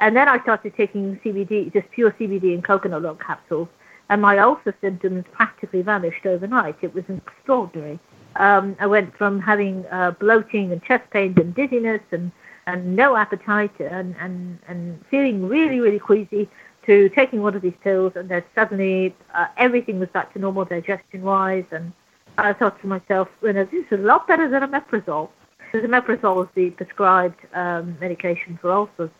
and 0.00 0.16
then 0.16 0.28
I 0.28 0.40
started 0.42 0.74
taking 0.76 1.18
CBD, 1.24 1.72
just 1.72 1.90
pure 1.90 2.12
CBD 2.12 2.54
and 2.54 2.64
coconut 2.64 3.04
oil 3.04 3.14
capsules, 3.14 3.68
and 4.08 4.22
my 4.22 4.38
ulcer 4.38 4.74
symptoms 4.80 5.24
practically 5.32 5.82
vanished 5.82 6.24
overnight. 6.24 6.76
It 6.82 6.94
was 6.94 7.04
extraordinary. 7.08 7.98
Um, 8.36 8.76
I 8.78 8.86
went 8.86 9.16
from 9.16 9.40
having 9.40 9.84
uh, 9.86 10.12
bloating 10.12 10.70
and 10.72 10.82
chest 10.82 11.10
pains 11.10 11.36
and 11.38 11.54
dizziness 11.54 12.02
and, 12.12 12.30
and 12.66 12.94
no 12.94 13.16
appetite 13.16 13.78
and, 13.80 14.14
and, 14.20 14.58
and 14.68 15.04
feeling 15.10 15.48
really, 15.48 15.80
really 15.80 15.98
queasy 15.98 16.48
to 16.86 17.08
taking 17.10 17.42
one 17.42 17.54
of 17.54 17.60
these 17.60 17.74
pills, 17.84 18.12
and 18.16 18.30
then 18.30 18.42
suddenly 18.54 19.14
uh, 19.34 19.46
everything 19.58 19.98
was 19.98 20.08
back 20.10 20.32
to 20.32 20.38
normal 20.38 20.64
digestion 20.64 21.22
wise. 21.22 21.64
And 21.70 21.92
I 22.38 22.52
thought 22.52 22.80
to 22.82 22.86
myself, 22.86 23.28
you 23.42 23.52
know, 23.52 23.64
this 23.64 23.84
is 23.90 24.00
a 24.00 24.02
lot 24.02 24.28
better 24.28 24.48
than 24.48 24.62
omeprazole. 24.62 25.30
Because 25.58 25.88
omeprazole 25.88 26.44
is 26.44 26.48
the 26.54 26.70
prescribed 26.70 27.40
um, 27.52 27.98
medication 28.00 28.58
for 28.60 28.72
ulcers. 28.72 29.10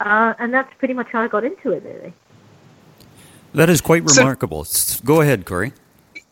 Uh, 0.00 0.34
and 0.38 0.52
that's 0.52 0.72
pretty 0.78 0.94
much 0.94 1.08
how 1.10 1.22
I 1.22 1.28
got 1.28 1.42
into 1.42 1.72
it, 1.72 1.82
really. 1.82 2.12
That 3.54 3.70
is 3.70 3.80
quite 3.80 4.04
remarkable. 4.04 4.64
So, 4.64 5.02
Go 5.04 5.22
ahead, 5.22 5.46
Corey. 5.46 5.72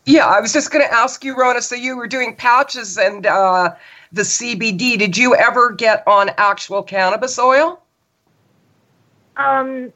Yeah, 0.05 0.27
I 0.27 0.39
was 0.39 0.53
just 0.53 0.71
going 0.71 0.85
to 0.85 0.93
ask 0.93 1.23
you, 1.23 1.35
Rona. 1.35 1.61
So 1.61 1.73
you 1.73 1.97
were 1.97 2.07
doing 2.07 2.35
patches 2.35 2.97
and 2.97 3.25
uh, 3.25 3.73
the 4.11 4.21
CBD. 4.21 4.99
Did 4.99 5.17
you 5.17 5.35
ever 5.35 5.71
get 5.71 6.03
on 6.07 6.29
actual 6.37 6.83
cannabis 6.83 7.39
oil? 7.39 7.81
Um, 9.37 9.91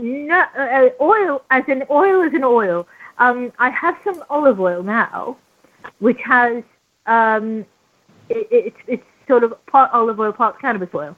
no, 0.00 0.44
uh, 0.58 0.88
oil 1.00 1.42
as 1.50 1.62
in 1.68 1.84
oil 1.88 2.22
is 2.22 2.34
an 2.34 2.42
oil. 2.42 2.88
Um, 3.18 3.52
I 3.58 3.70
have 3.70 3.96
some 4.04 4.22
olive 4.28 4.60
oil 4.60 4.82
now, 4.82 5.36
which 5.98 6.20
has 6.24 6.62
um, 7.06 7.64
it, 8.28 8.48
it's 8.50 8.76
it's 8.86 9.04
sort 9.28 9.44
of 9.44 9.54
part 9.66 9.90
olive 9.92 10.20
oil, 10.20 10.32
part 10.32 10.60
cannabis 10.60 10.90
oil, 10.94 11.16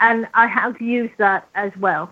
and 0.00 0.26
I 0.34 0.46
have 0.46 0.80
used 0.80 1.14
that 1.18 1.48
as 1.54 1.72
well. 1.78 2.10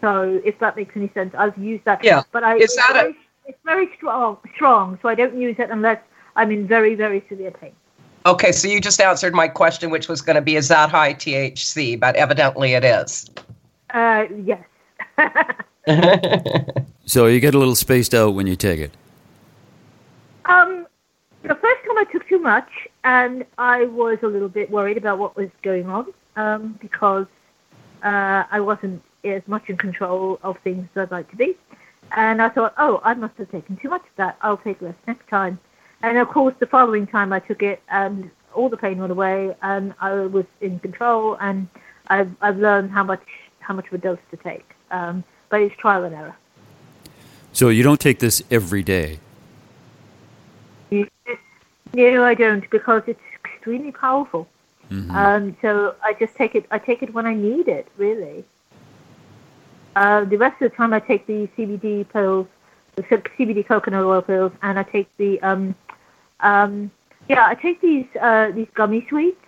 So 0.00 0.40
if 0.44 0.58
that 0.60 0.76
makes 0.76 0.96
any 0.96 1.10
sense, 1.14 1.34
I've 1.36 1.56
used 1.58 1.84
that. 1.84 2.02
Yeah. 2.02 2.22
But 2.32 2.44
I 2.44 2.56
is 2.56 2.74
that 2.76 2.96
a, 2.96 3.14
it's 3.46 3.58
very 3.64 3.90
strong, 3.96 4.38
strong. 4.54 4.98
So 5.02 5.08
I 5.08 5.14
don't 5.14 5.36
use 5.36 5.56
it 5.58 5.70
unless 5.70 6.00
I'm 6.36 6.50
in 6.50 6.66
very 6.66 6.94
very 6.94 7.24
severe 7.28 7.50
pain. 7.50 7.72
Okay, 8.26 8.52
so 8.52 8.68
you 8.68 8.80
just 8.80 9.00
answered 9.00 9.34
my 9.34 9.48
question, 9.48 9.90
which 9.90 10.06
was 10.06 10.20
going 10.20 10.36
to 10.36 10.42
be, 10.42 10.56
is 10.56 10.68
that 10.68 10.90
high 10.90 11.14
THC? 11.14 11.98
But 11.98 12.16
evidently 12.16 12.74
it 12.74 12.84
is. 12.84 13.30
Uh, 13.94 14.26
yes. 14.44 14.62
so 17.06 17.26
you 17.26 17.40
get 17.40 17.54
a 17.54 17.58
little 17.58 17.74
spaced 17.74 18.14
out 18.14 18.34
when 18.34 18.46
you 18.46 18.56
take 18.56 18.78
it. 18.78 18.92
Um, 20.44 20.86
the 21.42 21.54
first 21.54 21.84
time 21.86 21.98
I 21.98 22.04
took 22.12 22.28
too 22.40 22.44
much, 22.44 22.88
and 23.04 23.44
I 23.58 23.84
was 23.84 24.18
a 24.22 24.26
little 24.26 24.48
bit 24.48 24.70
worried 24.70 24.96
about 24.96 25.18
what 25.18 25.36
was 25.36 25.50
going 25.62 25.88
on 25.88 26.06
um, 26.36 26.78
because 26.80 27.26
uh, 28.02 28.44
I 28.50 28.60
wasn't 28.60 29.02
as 29.24 29.42
much 29.46 29.68
in 29.68 29.76
control 29.76 30.38
of 30.42 30.56
things 30.64 30.88
as 30.94 31.02
I'd 31.02 31.10
like 31.10 31.30
to 31.30 31.36
be. 31.36 31.56
And 32.16 32.42
I 32.42 32.48
thought, 32.48 32.74
oh, 32.78 33.00
I 33.04 33.14
must 33.14 33.36
have 33.36 33.50
taken 33.50 33.76
too 33.76 33.88
much 33.88 34.02
of 34.02 34.16
that. 34.16 34.36
I'll 34.42 34.56
take 34.56 34.80
less 34.80 34.94
next 35.06 35.28
time. 35.28 35.58
And 36.02 36.18
of 36.18 36.28
course, 36.28 36.54
the 36.58 36.66
following 36.66 37.06
time 37.06 37.32
I 37.32 37.40
took 37.40 37.62
it, 37.62 37.82
and 37.88 38.30
all 38.54 38.68
the 38.68 38.76
pain 38.76 38.98
went 38.98 39.12
away, 39.12 39.54
and 39.62 39.94
I 40.00 40.12
was 40.14 40.46
in 40.60 40.80
control, 40.80 41.36
and 41.40 41.68
I've, 42.08 42.34
I've 42.40 42.58
learned 42.58 42.90
how 42.90 43.04
much 43.04 43.22
how 43.60 43.74
much 43.74 43.86
of 43.88 43.92
a 43.92 43.98
dose 43.98 44.18
to 44.30 44.36
take. 44.38 44.68
Um, 44.90 45.22
but 45.50 45.60
it's 45.60 45.76
trial 45.76 46.04
and 46.04 46.14
error. 46.14 46.36
So 47.52 47.68
you 47.68 47.82
don't 47.82 48.00
take 48.00 48.18
this 48.18 48.42
every 48.50 48.82
day? 48.82 49.20
No, 51.94 52.24
I 52.24 52.34
don't 52.34 52.68
because 52.70 53.02
it's 53.06 53.20
extremely 53.44 53.92
powerful. 53.92 54.48
Mm-hmm. 54.90 55.10
Um, 55.10 55.56
so 55.62 55.94
I 56.02 56.14
just 56.14 56.34
take 56.34 56.54
it. 56.54 56.66
I 56.70 56.78
take 56.78 57.02
it 57.02 57.14
when 57.14 57.26
I 57.26 57.34
need 57.34 57.68
it, 57.68 57.88
really. 57.96 58.44
Uh, 59.96 60.24
the 60.24 60.36
rest 60.36 60.60
of 60.62 60.70
the 60.70 60.76
time, 60.76 60.92
I 60.92 61.00
take 61.00 61.26
the 61.26 61.48
CBD 61.56 62.08
pills, 62.08 62.46
the 62.96 63.02
CBD 63.02 63.66
coconut 63.66 64.04
oil 64.04 64.22
pills, 64.22 64.52
and 64.62 64.78
I 64.78 64.82
take 64.82 65.08
the 65.16 65.40
um, 65.42 65.74
um, 66.40 66.90
yeah, 67.28 67.46
I 67.46 67.54
take 67.54 67.80
these 67.80 68.06
uh, 68.20 68.50
these 68.52 68.68
gummy 68.74 69.06
sweets, 69.08 69.40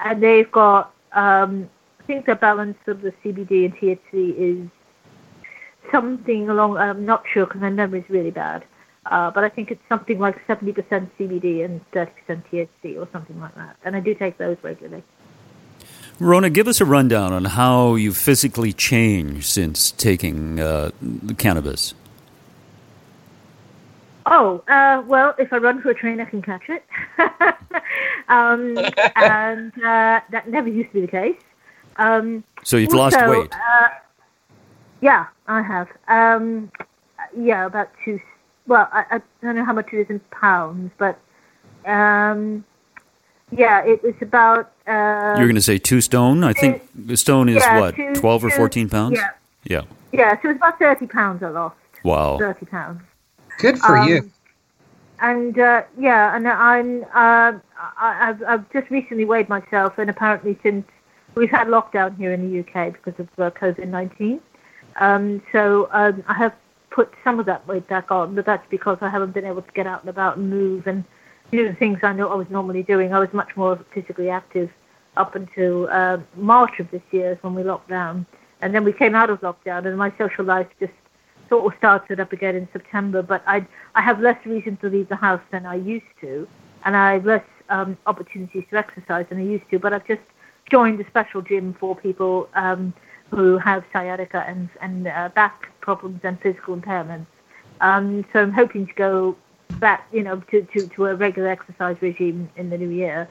and 0.00 0.22
they've 0.22 0.50
got 0.50 0.94
um, 1.12 1.68
I 2.00 2.04
think 2.04 2.26
the 2.26 2.34
balance 2.34 2.78
of 2.86 3.02
the 3.02 3.12
CBD 3.24 3.66
and 3.66 3.76
THC 3.76 4.34
is 4.38 4.68
something 5.90 6.48
along. 6.48 6.76
I'm 6.78 7.04
not 7.04 7.24
sure 7.32 7.46
because 7.46 7.60
my 7.60 7.70
memory 7.70 8.00
is 8.00 8.08
really 8.08 8.30
bad. 8.30 8.64
Uh, 9.10 9.30
but 9.30 9.44
I 9.44 9.48
think 9.48 9.70
it's 9.70 9.82
something 9.88 10.18
like 10.18 10.44
70% 10.46 10.74
CBD 11.18 11.64
and 11.64 11.80
30% 11.92 12.10
THC 12.28 12.98
or 12.98 13.08
something 13.12 13.40
like 13.40 13.54
that. 13.54 13.76
And 13.84 13.94
I 13.94 14.00
do 14.00 14.14
take 14.14 14.36
those 14.38 14.56
regularly. 14.62 15.04
Rona, 16.18 16.50
give 16.50 16.66
us 16.66 16.80
a 16.80 16.84
rundown 16.84 17.32
on 17.32 17.44
how 17.44 17.94
you've 17.94 18.16
physically 18.16 18.72
changed 18.72 19.44
since 19.44 19.92
taking 19.92 20.58
uh, 20.58 20.90
the 21.00 21.34
cannabis. 21.34 21.94
Oh, 24.24 24.64
uh, 24.66 25.02
well, 25.06 25.34
if 25.38 25.52
I 25.52 25.58
run 25.58 25.80
for 25.82 25.90
a 25.90 25.94
train, 25.94 26.20
I 26.20 26.24
can 26.24 26.42
catch 26.42 26.68
it. 26.68 26.84
um, 28.28 28.76
and 29.16 29.72
uh, 29.84 30.20
that 30.30 30.48
never 30.48 30.68
used 30.68 30.88
to 30.88 30.94
be 30.94 31.00
the 31.02 31.06
case. 31.06 31.40
Um, 31.96 32.42
so 32.64 32.76
you've 32.76 32.94
also, 32.94 33.18
lost 33.18 33.28
weight? 33.28 33.52
Uh, 33.52 33.88
yeah, 35.00 35.26
I 35.46 35.62
have. 35.62 35.88
Um, 36.08 36.72
yeah, 37.36 37.66
about 37.66 37.90
two 38.04 38.20
well, 38.66 38.88
I, 38.92 39.04
I, 39.10 39.20
don't 39.42 39.56
know 39.56 39.64
how 39.64 39.72
much 39.72 39.92
it 39.92 39.98
is 39.98 40.10
in 40.10 40.20
pounds, 40.30 40.90
but 40.98 41.18
um, 41.84 42.64
yeah, 43.50 43.84
it 43.84 44.02
was 44.02 44.14
about. 44.20 44.72
Uh, 44.86 45.34
You're 45.36 45.46
going 45.46 45.54
to 45.54 45.62
say 45.62 45.78
two 45.78 46.00
stone? 46.00 46.44
I 46.44 46.52
think 46.52 46.82
the 46.94 47.16
stone 47.16 47.48
is 47.48 47.56
yeah, 47.56 47.80
what, 47.80 47.94
two, 47.94 48.14
12 48.14 48.44
or 48.44 48.50
two, 48.50 48.56
14 48.56 48.88
pounds? 48.88 49.16
Yeah. 49.16 49.30
Yeah. 49.64 49.82
Yeah, 50.12 50.40
so 50.40 50.48
it 50.48 50.52
was 50.52 50.56
about 50.56 50.78
30 50.78 51.06
pounds 51.06 51.42
I 51.42 51.48
lost. 51.48 51.76
Wow. 52.04 52.38
30 52.38 52.66
pounds. 52.66 53.02
Good 53.58 53.78
for 53.78 53.96
Um, 53.98 54.08
you. 54.08 54.30
And 55.20 55.58
uh, 55.58 55.82
yeah, 55.98 56.36
and 56.36 56.46
I'm 56.46 57.04
uh, 57.04 57.58
I, 57.98 58.28
I've, 58.28 58.42
I've 58.42 58.72
just 58.72 58.90
recently 58.90 59.24
weighed 59.24 59.48
myself, 59.48 59.96
and 59.96 60.10
apparently 60.10 60.58
since 60.62 60.86
we've 61.34 61.50
had 61.50 61.68
lockdown 61.68 62.16
here 62.18 62.34
in 62.34 62.50
the 62.50 62.60
UK 62.60 62.92
because 62.92 63.18
of 63.18 63.28
uh, 63.38 63.50
COVID 63.50 63.88
nineteen, 63.88 64.40
um, 64.96 65.40
so 65.52 65.88
um, 65.92 66.22
I 66.28 66.34
have 66.34 66.54
put 66.96 67.12
some 67.22 67.38
of 67.38 67.44
that 67.44 67.68
weight 67.68 67.86
back 67.88 68.10
on, 68.10 68.34
but 68.34 68.46
that's 68.46 68.66
because 68.70 68.96
I 69.02 69.10
haven't 69.10 69.34
been 69.34 69.44
able 69.44 69.60
to 69.60 69.72
get 69.72 69.86
out 69.86 70.00
and 70.00 70.08
about 70.08 70.38
and 70.38 70.48
move 70.48 70.86
and 70.86 71.04
do 71.52 71.68
the 71.68 71.74
things 71.74 71.98
I 72.02 72.14
know 72.14 72.28
I 72.28 72.34
was 72.34 72.48
normally 72.48 72.82
doing. 72.82 73.12
I 73.12 73.18
was 73.18 73.28
much 73.34 73.54
more 73.54 73.78
physically 73.92 74.30
active 74.30 74.70
up 75.18 75.34
until 75.34 75.88
uh, 75.90 76.16
March 76.36 76.80
of 76.80 76.90
this 76.90 77.02
year 77.10 77.38
when 77.42 77.54
we 77.54 77.62
locked 77.62 77.90
down, 77.90 78.24
and 78.62 78.74
then 78.74 78.82
we 78.82 78.94
came 78.94 79.14
out 79.14 79.28
of 79.28 79.42
lockdown, 79.42 79.86
and 79.86 79.98
my 79.98 80.10
social 80.16 80.46
life 80.46 80.68
just 80.80 80.94
sort 81.50 81.70
of 81.70 81.76
started 81.78 82.18
up 82.18 82.32
again 82.32 82.56
in 82.56 82.66
September. 82.72 83.20
But 83.22 83.42
I 83.46 83.66
I 83.94 84.00
have 84.00 84.18
less 84.20 84.40
reason 84.46 84.78
to 84.78 84.88
leave 84.88 85.10
the 85.10 85.16
house 85.16 85.42
than 85.50 85.66
I 85.66 85.74
used 85.74 86.12
to, 86.22 86.48
and 86.86 86.96
I 86.96 87.12
have 87.12 87.26
less 87.26 87.44
um, 87.68 87.98
opportunities 88.06 88.64
to 88.70 88.78
exercise 88.78 89.26
than 89.28 89.38
I 89.38 89.44
used 89.44 89.68
to. 89.70 89.78
But 89.78 89.92
I've 89.92 90.06
just 90.06 90.26
joined 90.70 90.98
a 91.02 91.06
special 91.08 91.42
gym 91.42 91.76
for 91.78 91.94
people 91.94 92.48
um, 92.54 92.94
who 93.30 93.58
have 93.58 93.84
sciatica 93.92 94.44
and 94.48 94.70
and 94.80 95.06
uh, 95.06 95.28
back 95.34 95.68
problems 95.86 96.20
and 96.24 96.34
physical 96.40 96.76
impairments. 96.76 97.30
Um, 97.80 98.24
so 98.32 98.42
I'm 98.42 98.52
hoping 98.62 98.84
to 98.88 98.94
go 98.94 99.36
back, 99.84 100.00
you 100.12 100.22
know, 100.26 100.36
to, 100.50 100.62
to, 100.72 100.88
to 100.94 101.06
a 101.06 101.14
regular 101.14 101.48
exercise 101.48 101.96
regime 102.00 102.50
in 102.56 102.70
the 102.70 102.78
new 102.84 102.90
year. 102.90 103.28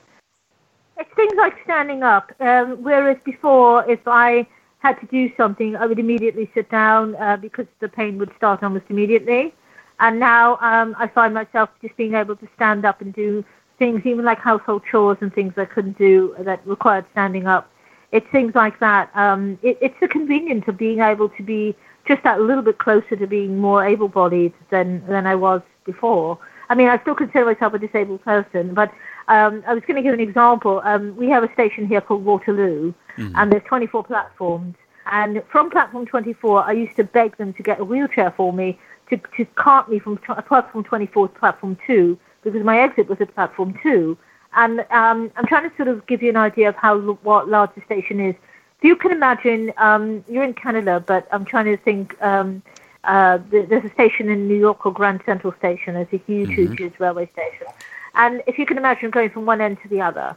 It's 0.98 1.14
things 1.16 1.34
like 1.36 1.56
standing 1.66 2.02
up. 2.16 2.32
Um, 2.40 2.68
whereas 2.82 3.18
before, 3.26 3.74
if 3.96 4.08
I 4.08 4.48
had 4.80 4.96
to 5.02 5.08
do 5.08 5.24
something, 5.36 5.76
I 5.76 5.86
would 5.86 6.00
immediately 6.00 6.50
sit 6.54 6.68
down 6.70 7.16
uh, 7.16 7.38
because 7.48 7.68
the 7.82 7.90
pain 7.90 8.18
would 8.20 8.32
start 8.38 8.64
almost 8.64 8.86
immediately. 8.90 9.54
And 10.00 10.20
now 10.20 10.58
um, 10.70 10.96
I 10.98 11.08
find 11.08 11.34
myself 11.34 11.70
just 11.82 11.96
being 11.98 12.14
able 12.14 12.38
to 12.38 12.48
stand 12.56 12.86
up 12.86 13.02
and 13.02 13.14
do 13.14 13.44
things, 13.80 14.06
even 14.06 14.24
like 14.24 14.40
household 14.40 14.84
chores 14.90 15.18
and 15.20 15.34
things 15.34 15.54
I 15.58 15.66
couldn't 15.66 15.98
do 15.98 16.36
that 16.40 16.66
required 16.66 17.06
standing 17.12 17.48
up. 17.48 17.70
It's 18.14 18.30
things 18.32 18.54
like 18.56 18.80
that. 18.80 19.10
Um, 19.16 19.60
it, 19.62 19.78
it's 19.82 20.00
the 20.00 20.08
convenience 20.08 20.66
of 20.70 20.78
being 20.78 21.00
able 21.02 21.30
to 21.38 21.44
be 21.44 21.76
just 22.08 22.24
that 22.24 22.42
little 22.42 22.64
bit 22.64 22.78
closer 22.78 23.16
to 23.16 23.28
being 23.28 23.60
more 23.60 23.86
able-bodied 23.86 24.54
than 24.70 25.06
than 25.08 25.26
I 25.28 25.36
was 25.36 25.62
before. 25.86 26.38
I 26.70 26.76
mean, 26.76 26.88
I 26.88 27.00
still 27.02 27.16
consider 27.16 27.46
myself 27.46 27.74
a 27.74 27.80
disabled 27.80 28.24
person, 28.24 28.74
but 28.74 28.92
um, 29.28 29.64
I 29.68 29.74
was 29.74 29.84
going 29.88 29.96
to 29.98 30.02
give 30.02 30.14
an 30.14 30.20
example. 30.20 30.82
Um, 30.84 31.16
we 31.16 31.30
have 31.30 31.44
a 31.44 31.54
station 31.54 31.88
here 31.88 32.02
called 32.02 32.26
Waterloo, 32.26 32.94
Mm-hmm. 33.18 33.36
and 33.36 33.52
there's 33.52 33.64
24 33.64 34.04
platforms. 34.04 34.76
And 35.06 35.42
from 35.50 35.70
platform 35.70 36.06
24, 36.06 36.64
I 36.66 36.72
used 36.74 36.98
to 36.98 37.04
beg 37.06 37.38
them 37.38 37.54
to 37.54 37.64
get 37.64 37.80
a 37.80 37.86
wheelchair 37.86 38.34
for 38.36 38.52
me 38.52 38.78
to, 39.10 39.18
to 39.38 39.46
cart 39.56 39.90
me 39.90 40.00
from 40.00 40.18
t- 40.18 40.34
platform 40.48 40.84
24 40.84 41.30
to 41.30 41.40
platform 41.40 41.78
2 41.88 42.18
because 42.44 42.62
my 42.64 42.80
exit 42.80 43.08
was 43.08 43.22
at 43.22 43.34
platform 43.34 43.80
2. 43.82 44.18
And 44.56 44.82
um, 44.92 45.32
I'm 45.38 45.46
trying 45.48 45.70
to 45.70 45.76
sort 45.78 45.88
of 45.88 46.06
give 46.08 46.22
you 46.24 46.30
an 46.30 46.36
idea 46.36 46.68
of 46.70 46.76
how 46.76 47.00
what 47.00 47.48
large 47.48 47.70
the 47.76 47.82
station 47.86 48.20
is. 48.20 48.36
If 48.80 48.84
you 48.84 48.96
can 48.96 49.12
imagine, 49.12 49.74
um, 49.78 50.24
you're 50.28 50.44
in 50.44 50.54
Canada, 50.54 51.04
but 51.06 51.28
I'm 51.32 51.46
trying 51.46 51.66
to 51.66 51.78
think. 51.78 52.22
Um, 52.22 52.62
uh, 53.06 53.38
there's 53.52 53.86
a 53.86 53.94
station 53.94 54.30
in 54.30 54.48
New 54.48 54.58
York 54.58 54.80
called 54.80 54.96
Grand 54.96 55.22
Central 55.28 55.54
Station. 55.60 55.96
It's 55.96 56.12
a 56.12 56.18
huge, 56.18 56.50
huge, 56.50 56.80
huge 56.80 57.00
railway 57.00 57.30
station. 57.34 57.68
And 58.16 58.42
if 58.48 58.58
you 58.58 58.66
can 58.66 58.78
imagine 58.78 59.12
going 59.12 59.30
from 59.30 59.46
one 59.46 59.62
end 59.62 59.78
to 59.84 59.88
the 59.90 60.02
other, 60.02 60.36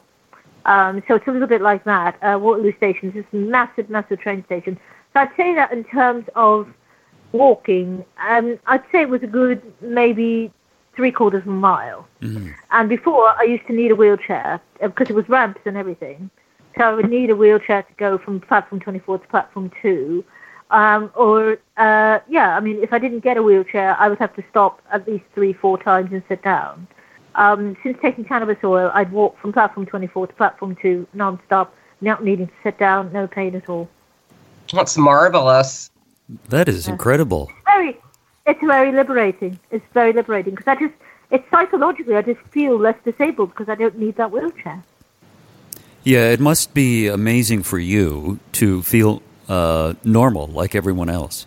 um, 0.66 1.02
so 1.08 1.14
it's 1.14 1.26
a 1.26 1.30
little 1.30 1.48
bit 1.48 1.62
like 1.62 1.84
that. 1.84 2.22
Uh, 2.22 2.38
Waterloo 2.38 2.76
Station 2.76 3.08
is 3.08 3.14
this 3.14 3.24
massive, 3.32 3.88
massive 3.88 4.20
train 4.20 4.44
station. 4.44 4.78
So 5.14 5.20
I'd 5.20 5.34
say 5.36 5.54
that 5.54 5.72
in 5.72 5.84
terms 5.84 6.26
of 6.34 6.68
walking, 7.32 8.04
um, 8.28 8.58
I'd 8.66 8.84
say 8.92 9.02
it 9.02 9.08
was 9.08 9.22
a 9.22 9.26
good 9.26 9.62
maybe 9.80 10.52
three 10.94 11.12
quarters 11.12 11.42
of 11.42 11.48
a 11.48 11.52
mile. 11.52 12.06
Mm-hmm. 12.20 12.50
And 12.70 12.88
before, 12.88 13.28
I 13.28 13.44
used 13.44 13.66
to 13.68 13.72
need 13.72 13.92
a 13.92 13.94
wheelchair 13.94 14.60
because 14.82 15.08
uh, 15.08 15.14
it 15.14 15.16
was 15.16 15.28
ramps 15.28 15.60
and 15.64 15.76
everything. 15.76 16.30
So 16.78 16.84
I 16.84 16.94
would 16.94 17.10
need 17.10 17.28
a 17.28 17.34
wheelchair 17.34 17.82
to 17.82 17.92
go 17.96 18.18
from 18.18 18.40
platform 18.40 18.80
24 18.80 19.18
to 19.18 19.26
platform 19.26 19.72
2. 19.82 20.24
Um, 20.70 21.10
or, 21.16 21.58
uh, 21.76 22.20
yeah, 22.28 22.56
I 22.56 22.60
mean, 22.60 22.80
if 22.82 22.92
I 22.92 23.00
didn't 23.00 23.20
get 23.20 23.36
a 23.36 23.42
wheelchair, 23.42 23.96
I 23.98 24.08
would 24.08 24.18
have 24.18 24.34
to 24.36 24.44
stop 24.48 24.80
at 24.92 25.08
least 25.08 25.24
three, 25.34 25.52
four 25.52 25.76
times 25.82 26.12
and 26.12 26.22
sit 26.28 26.42
down. 26.42 26.86
Um, 27.34 27.76
since 27.82 27.98
taking 28.00 28.24
cannabis 28.24 28.58
oil, 28.62 28.92
I'd 28.94 29.10
walk 29.10 29.40
from 29.40 29.52
platform 29.52 29.86
24 29.86 30.28
to 30.28 30.32
platform 30.34 30.76
2 30.80 31.06
non-stop, 31.14 31.74
not 32.00 32.22
needing 32.22 32.46
to 32.46 32.52
sit 32.62 32.78
down, 32.78 33.12
no 33.12 33.26
pain 33.26 33.56
at 33.56 33.68
all. 33.68 33.88
That's 34.72 34.96
marvelous. 34.96 35.90
That 36.50 36.68
is 36.68 36.86
incredible. 36.86 37.48
It's 37.50 37.64
very, 37.64 38.00
it's 38.46 38.60
very 38.60 38.92
liberating. 38.92 39.58
It's 39.72 39.84
very 39.94 40.12
liberating 40.12 40.54
because 40.54 40.68
I 40.68 40.78
just, 40.78 40.94
it's 41.30 41.48
psychologically, 41.50 42.14
I 42.14 42.22
just 42.22 42.40
feel 42.50 42.78
less 42.78 42.96
disabled 43.04 43.50
because 43.50 43.68
I 43.68 43.74
don't 43.74 43.98
need 43.98 44.16
that 44.16 44.30
wheelchair. 44.30 44.84
Yeah, 46.04 46.30
it 46.30 46.40
must 46.40 46.74
be 46.74 47.06
amazing 47.06 47.62
for 47.62 47.78
you 47.78 48.38
to 48.52 48.82
feel 48.82 49.22
uh, 49.48 49.94
normal 50.04 50.46
like 50.46 50.74
everyone 50.74 51.10
else. 51.10 51.46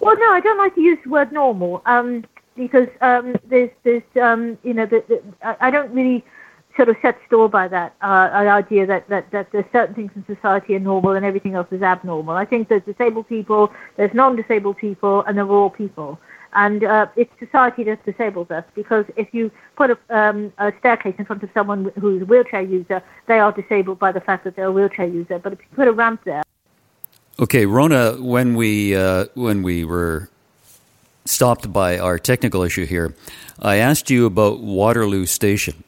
Well, 0.00 0.16
no, 0.18 0.32
I 0.32 0.40
don't 0.40 0.58
like 0.58 0.74
to 0.74 0.80
use 0.80 0.98
the 1.04 1.10
word 1.10 1.32
normal 1.32 1.80
um, 1.86 2.24
because 2.56 2.88
um, 3.00 3.36
there's, 3.46 3.70
there's, 3.84 4.02
um, 4.20 4.58
you 4.62 4.74
know, 4.74 4.84
the, 4.84 5.02
the, 5.08 5.22
I 5.60 5.70
don't 5.70 5.92
really 5.92 6.24
sort 6.76 6.88
of 6.88 6.96
set 7.00 7.16
store 7.26 7.48
by 7.48 7.68
that 7.68 7.94
uh, 8.02 8.28
idea 8.32 8.84
that, 8.86 9.08
that, 9.08 9.30
that 9.30 9.52
there's 9.52 9.64
certain 9.72 9.94
things 9.94 10.10
in 10.16 10.24
society 10.26 10.74
are 10.74 10.80
normal 10.80 11.12
and 11.12 11.24
everything 11.24 11.54
else 11.54 11.68
is 11.70 11.82
abnormal. 11.82 12.34
I 12.34 12.44
think 12.44 12.68
there's 12.68 12.82
disabled 12.82 13.28
people, 13.28 13.72
there's 13.96 14.12
non-disabled 14.12 14.76
people, 14.76 15.22
and 15.22 15.38
there 15.38 15.44
are 15.44 15.50
all 15.50 15.70
people. 15.70 16.18
And 16.54 16.84
uh, 16.84 17.06
it's 17.16 17.32
society 17.38 17.82
that 17.84 18.04
disables 18.04 18.50
us 18.50 18.64
because 18.74 19.04
if 19.16 19.32
you 19.32 19.50
put 19.76 19.90
a, 19.90 19.98
um, 20.10 20.52
a, 20.58 20.72
staircase 20.78 21.14
in 21.18 21.24
front 21.24 21.42
of 21.42 21.50
someone 21.52 21.90
who's 21.98 22.22
a 22.22 22.24
wheelchair 22.24 22.62
user, 22.62 23.02
they 23.26 23.40
are 23.40 23.50
disabled 23.50 23.98
by 23.98 24.12
the 24.12 24.20
fact 24.20 24.44
that 24.44 24.54
they're 24.54 24.66
a 24.66 24.72
wheelchair 24.72 25.06
user. 25.06 25.38
But 25.38 25.54
if 25.54 25.58
you 25.58 25.66
put 25.74 25.88
a 25.88 25.92
ramp 25.92 26.20
there. 26.24 26.42
Okay, 27.40 27.66
Rona, 27.66 28.12
when 28.12 28.54
we 28.54 28.94
uh, 28.94 29.26
when 29.34 29.64
we 29.64 29.84
were 29.84 30.28
stopped 31.24 31.72
by 31.72 31.98
our 31.98 32.18
technical 32.18 32.62
issue 32.62 32.86
here, 32.86 33.14
I 33.58 33.76
asked 33.76 34.08
you 34.08 34.26
about 34.26 34.60
Waterloo 34.60 35.26
Station. 35.26 35.82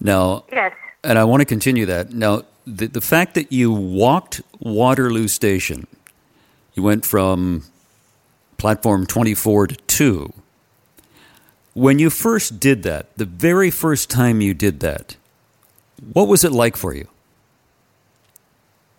Now, 0.00 0.44
yes. 0.52 0.72
and 1.02 1.18
I 1.18 1.24
want 1.24 1.40
to 1.40 1.44
continue 1.44 1.86
that. 1.86 2.12
Now, 2.12 2.42
the, 2.66 2.86
the 2.86 3.00
fact 3.00 3.34
that 3.34 3.50
you 3.50 3.72
walked 3.72 4.42
Waterloo 4.60 5.26
Station, 5.26 5.86
you 6.74 6.82
went 6.82 7.04
from 7.04 7.64
platform 8.56 9.06
24 9.06 9.68
to 9.68 9.74
2. 9.74 10.32
When 11.74 11.98
you 11.98 12.10
first 12.10 12.58
did 12.58 12.82
that, 12.84 13.14
the 13.16 13.26
very 13.26 13.70
first 13.70 14.08
time 14.10 14.40
you 14.40 14.54
did 14.54 14.80
that, 14.80 15.16
what 16.12 16.28
was 16.28 16.44
it 16.44 16.52
like 16.52 16.76
for 16.76 16.94
you? 16.94 17.08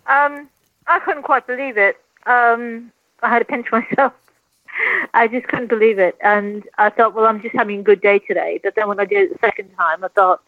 Um, 0.06 0.48
I 0.86 1.00
couldn't 1.00 1.24
quite 1.24 1.46
believe 1.46 1.76
it. 1.76 1.96
Um, 2.26 2.92
I 3.22 3.28
had 3.28 3.40
to 3.40 3.44
pinch 3.44 3.66
myself. 3.72 4.12
I 5.12 5.26
just 5.26 5.48
couldn't 5.48 5.66
believe 5.66 5.98
it. 5.98 6.16
And 6.22 6.64
I 6.78 6.90
thought, 6.90 7.14
well, 7.14 7.26
I'm 7.26 7.42
just 7.42 7.54
having 7.54 7.80
a 7.80 7.82
good 7.82 8.00
day 8.00 8.20
today. 8.20 8.60
But 8.62 8.74
then 8.76 8.86
when 8.86 9.00
I 9.00 9.04
did 9.04 9.30
it 9.30 9.32
the 9.32 9.46
second 9.46 9.70
time, 9.76 10.04
I 10.04 10.08
thought, 10.08 10.40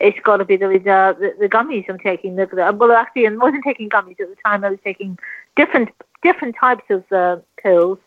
it's 0.00 0.18
got 0.20 0.36
to 0.36 0.44
be 0.44 0.56
the, 0.56 0.68
the, 0.68 1.34
the 1.38 1.48
gummies 1.48 1.88
I'm 1.88 1.98
taking. 1.98 2.36
The, 2.36 2.46
the, 2.46 2.72
well, 2.72 2.92
actually, 2.92 3.26
I 3.26 3.30
wasn't 3.30 3.64
taking 3.64 3.88
gummies 3.88 4.20
at 4.20 4.28
the 4.28 4.36
time. 4.44 4.64
I 4.64 4.70
was 4.70 4.78
taking 4.84 5.18
different 5.56 5.90
different 6.22 6.56
types 6.58 6.84
of 6.90 7.10
uh, 7.12 7.36
pills, 7.62 7.98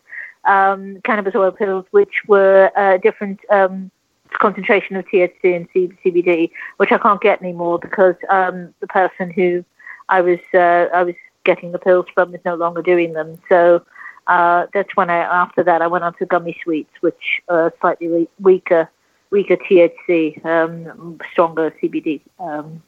um, 0.44 1.00
cannabis 1.04 1.34
oil 1.34 1.52
pills, 1.52 1.86
which 1.90 2.22
were 2.26 2.70
uh, 2.76 2.98
different 2.98 3.40
um, 3.50 3.90
concentration 4.38 4.96
of 4.96 5.04
THC 5.06 5.56
and 5.56 5.68
C- 5.72 5.92
CBD, 6.04 6.50
which 6.78 6.92
I 6.92 6.98
can't 6.98 7.20
get 7.20 7.40
anymore 7.40 7.78
because 7.78 8.14
um, 8.28 8.74
the 8.80 8.86
person 8.86 9.30
who 9.30 9.64
I 10.08 10.20
was 10.20 10.38
uh, 10.54 10.86
I 10.94 11.02
was 11.04 11.14
getting 11.44 11.72
the 11.72 11.78
pills 11.78 12.06
from 12.14 12.34
is 12.34 12.40
no 12.44 12.54
longer 12.54 12.82
doing 12.82 13.12
them. 13.12 13.38
So 13.48 13.84
uh, 14.26 14.66
that's 14.72 14.94
when 14.96 15.10
I 15.10 15.18
after 15.18 15.62
that 15.64 15.82
I 15.82 15.86
went 15.86 16.04
on 16.04 16.14
to 16.14 16.26
gummy 16.26 16.56
sweets, 16.62 16.92
which 17.00 17.40
are 17.48 17.72
slightly 17.80 18.28
weaker 18.40 18.90
weaker 19.30 19.56
THC, 19.56 20.44
um, 20.44 21.18
stronger 21.32 21.74
CBD 21.82 22.20
um, 22.38 22.82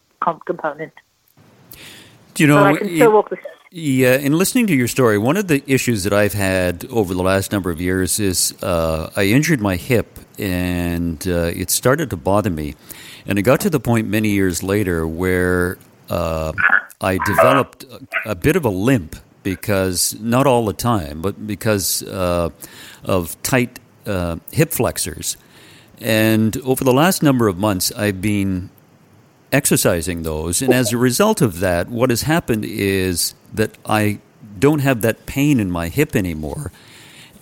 component. 0.46 0.92
Do 2.34 2.42
you 2.42 2.46
know? 2.46 2.56
But 2.56 2.66
I 2.66 2.76
can 2.76 2.88
still 2.96 3.12
walk 3.12 3.30
the 3.30 3.38
yeah, 3.76 4.14
in 4.18 4.38
listening 4.38 4.68
to 4.68 4.72
your 4.72 4.86
story, 4.86 5.18
one 5.18 5.36
of 5.36 5.48
the 5.48 5.60
issues 5.66 6.04
that 6.04 6.12
I've 6.12 6.32
had 6.32 6.84
over 6.90 7.12
the 7.12 7.24
last 7.24 7.50
number 7.50 7.72
of 7.72 7.80
years 7.80 8.20
is 8.20 8.54
uh, 8.62 9.10
I 9.16 9.24
injured 9.24 9.60
my 9.60 9.74
hip 9.74 10.20
and 10.38 11.26
uh, 11.26 11.50
it 11.52 11.70
started 11.70 12.08
to 12.10 12.16
bother 12.16 12.50
me. 12.50 12.76
And 13.26 13.36
it 13.36 13.42
got 13.42 13.58
to 13.62 13.70
the 13.70 13.80
point 13.80 14.06
many 14.06 14.28
years 14.28 14.62
later 14.62 15.08
where 15.08 15.76
uh, 16.08 16.52
I 17.00 17.18
developed 17.26 17.84
a, 18.24 18.36
bit 18.36 18.54
of 18.54 18.64
a 18.64 18.68
limp 18.70 19.16
because, 19.42 20.14
not 20.20 20.46
all 20.46 20.64
the 20.66 20.72
time, 20.72 21.20
but 21.20 21.44
because 21.44 22.04
uh, 22.04 22.50
of 23.02 23.42
tight 23.42 23.80
uh, 24.06 24.36
hip 24.52 24.70
flexors. 24.70 25.36
And 26.00 26.56
over 26.58 26.84
the 26.84 26.92
last 26.92 27.24
number 27.24 27.48
of 27.48 27.58
months, 27.58 27.90
I've 27.90 28.22
been 28.22 28.70
exercising 29.54 30.24
those. 30.24 30.60
And 30.60 30.74
as 30.74 30.92
a 30.92 30.98
result 30.98 31.40
of 31.40 31.60
that, 31.60 31.88
what 31.88 32.10
has 32.10 32.22
happened 32.22 32.64
is 32.64 33.34
that 33.54 33.78
I 33.86 34.18
don't 34.58 34.80
have 34.80 35.00
that 35.02 35.26
pain 35.26 35.60
in 35.60 35.70
my 35.70 35.88
hip 35.88 36.16
anymore. 36.16 36.72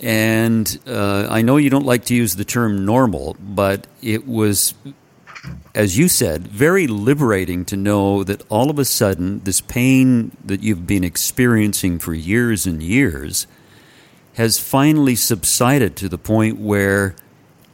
And 0.00 0.78
uh, 0.86 1.26
I 1.30 1.42
know 1.42 1.56
you 1.56 1.70
don't 1.70 1.86
like 1.86 2.04
to 2.06 2.14
use 2.14 2.36
the 2.36 2.44
term 2.44 2.84
normal, 2.84 3.36
but 3.40 3.86
it 4.02 4.26
was, 4.26 4.74
as 5.74 5.96
you 5.96 6.08
said, 6.08 6.48
very 6.48 6.86
liberating 6.86 7.64
to 7.66 7.76
know 7.76 8.24
that 8.24 8.42
all 8.50 8.68
of 8.68 8.78
a 8.78 8.84
sudden 8.84 9.40
this 9.44 9.60
pain 9.60 10.36
that 10.44 10.62
you've 10.62 10.86
been 10.86 11.04
experiencing 11.04 11.98
for 11.98 12.12
years 12.12 12.66
and 12.66 12.82
years 12.82 13.46
has 14.34 14.58
finally 14.58 15.14
subsided 15.14 15.96
to 15.96 16.08
the 16.08 16.18
point 16.18 16.58
where 16.58 17.14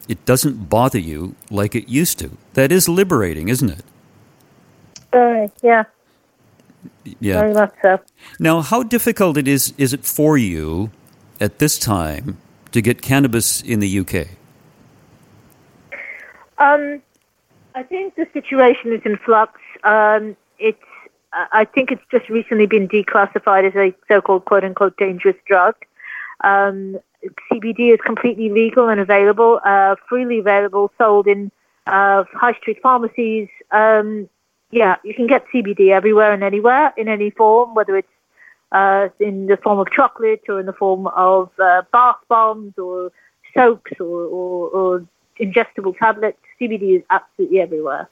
it 0.09 0.24
doesn't 0.24 0.68
bother 0.68 0.98
you 0.98 1.35
like 1.51 1.74
it 1.74 1.88
used 1.88 2.18
to. 2.18 2.37
That 2.55 2.70
is 2.70 2.88
liberating, 2.88 3.48
isn't 3.48 3.70
it? 3.70 3.85
Uh, 5.12 5.49
yeah. 5.62 5.85
Yeah. 7.21 7.40
Very 7.40 7.55
much 7.55 7.75
so. 7.83 8.01
Now, 8.38 8.61
how 8.61 8.83
difficult 8.83 9.37
it 9.37 9.49
is 9.49 9.73
is 9.79 9.92
it 9.92 10.05
for 10.05 10.37
you 10.37 10.90
at 11.40 11.59
this 11.59 11.79
time 11.79 12.38
to 12.73 12.81
get 12.83 13.03
cannabis 13.03 13.62
in 13.62 13.81
the 13.81 13.99
UK? 14.01 14.29
Um, 16.59 17.03
I 17.75 17.83
think 17.83 18.16
the 18.16 18.27
situation 18.33 18.92
is 18.92 19.01
in 19.05 19.16
flux. 19.18 19.61
Um, 19.85 20.37
it's 20.59 20.83
I 21.33 21.64
think 21.64 21.92
it's 21.92 22.03
just 22.11 22.29
recently 22.29 22.66
been 22.66 22.88
declassified 22.88 23.68
as 23.68 23.77
a 23.77 23.94
so-called 24.09 24.44
"quote-unquote" 24.47 24.97
dangerous 24.97 25.37
drug. 25.47 25.75
Um, 26.42 26.99
CBD 27.51 27.92
is 27.92 28.01
completely 28.05 28.49
legal 28.49 28.88
and 28.88 29.01
available, 29.01 29.61
uh, 29.64 29.97
freely 30.09 30.38
available, 30.38 30.90
sold 30.99 31.27
in 31.27 31.51
uh, 31.87 32.25
high 32.33 32.55
street 32.55 32.79
pharmacies. 32.83 33.49
Um, 33.71 34.29
yeah, 34.70 34.96
you 35.04 35.14
can 35.14 35.26
get 35.26 35.46
CBD 35.52 35.90
everywhere 35.90 36.33
and 36.33 36.42
anywhere 36.42 36.92
in 36.96 37.09
any 37.09 37.31
form, 37.31 37.74
whether 37.74 37.96
it's 37.96 38.09
uh, 38.72 39.09
in 39.18 39.46
the 39.46 39.57
form 39.57 39.78
of 39.78 39.90
chocolate 39.90 40.42
or 40.48 40.61
in 40.61 40.66
the 40.66 40.72
form 40.72 41.07
of 41.09 41.50
uh, 41.59 41.83
bath 41.92 42.16
bombs 42.28 42.76
or 42.76 43.11
soaps 43.57 43.92
or, 43.98 44.24
or, 44.24 44.68
or, 44.68 45.07
ingestible 45.40 45.96
tablets. 45.96 46.38
CBD 46.61 46.96
is 46.96 47.02
absolutely 47.11 47.61
everywhere. 47.61 48.09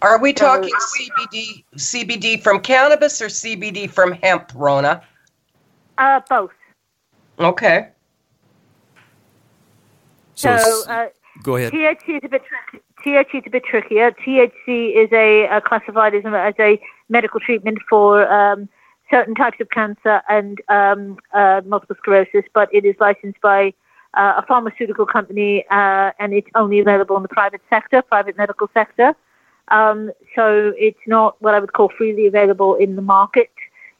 Are 0.00 0.20
we 0.20 0.32
talking 0.32 0.70
so, 0.70 1.02
CBD 1.02 1.64
CBD 1.74 2.40
from 2.40 2.60
cannabis 2.60 3.20
or 3.20 3.26
CBD 3.26 3.90
from 3.90 4.12
hemp, 4.12 4.52
Rona? 4.54 5.02
Uh, 5.98 6.20
both. 6.30 6.52
Okay. 7.40 7.88
So, 10.36 10.56
so 10.56 10.90
uh, 10.90 11.08
go 11.42 11.56
ahead. 11.56 11.72
THC 11.72 12.18
is 12.18 12.20
a 12.22 12.28
bit 12.28 12.42
tricky. 12.44 12.84
THC 13.04 13.34
is 13.36 13.42
a 13.46 13.50
bit 13.50 13.64
trickier. 13.64 14.10
THC 14.10 14.94
is 14.96 15.08
a, 15.12 15.46
a 15.46 15.60
classified 15.60 16.14
as 16.14 16.24
a, 16.24 16.28
as 16.28 16.54
a, 16.58 16.80
medical 17.08 17.40
treatment 17.40 17.78
for 17.88 18.30
um, 18.30 18.68
certain 19.10 19.34
types 19.34 19.58
of 19.60 19.70
cancer 19.70 20.20
and 20.28 20.60
um, 20.68 21.18
uh, 21.32 21.62
multiple 21.64 21.96
sclerosis, 21.98 22.44
but 22.52 22.68
it 22.72 22.84
is 22.84 22.94
licensed 23.00 23.40
by 23.40 23.72
uh, 24.14 24.34
a 24.36 24.44
pharmaceutical 24.46 25.06
company 25.06 25.64
uh, 25.70 26.10
and 26.18 26.32
it's 26.32 26.48
only 26.54 26.78
available 26.80 27.16
in 27.16 27.22
the 27.22 27.28
private 27.28 27.60
sector, 27.70 28.02
private 28.02 28.36
medical 28.36 28.68
sector. 28.74 29.14
Um, 29.68 30.10
so 30.34 30.72
it's 30.78 31.00
not 31.06 31.40
what 31.40 31.54
I 31.54 31.60
would 31.60 31.72
call 31.72 31.90
freely 31.96 32.26
available 32.26 32.74
in 32.74 32.96
the 32.96 33.02
market. 33.02 33.50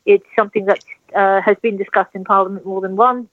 It's 0.06 0.26
something 0.36 0.64
that 0.66 0.84
uh, 1.14 1.40
has 1.42 1.56
been 1.62 1.76
discussed 1.76 2.14
in 2.14 2.24
Parliament 2.24 2.64
more 2.64 2.80
than 2.80 2.96
once. 2.96 3.28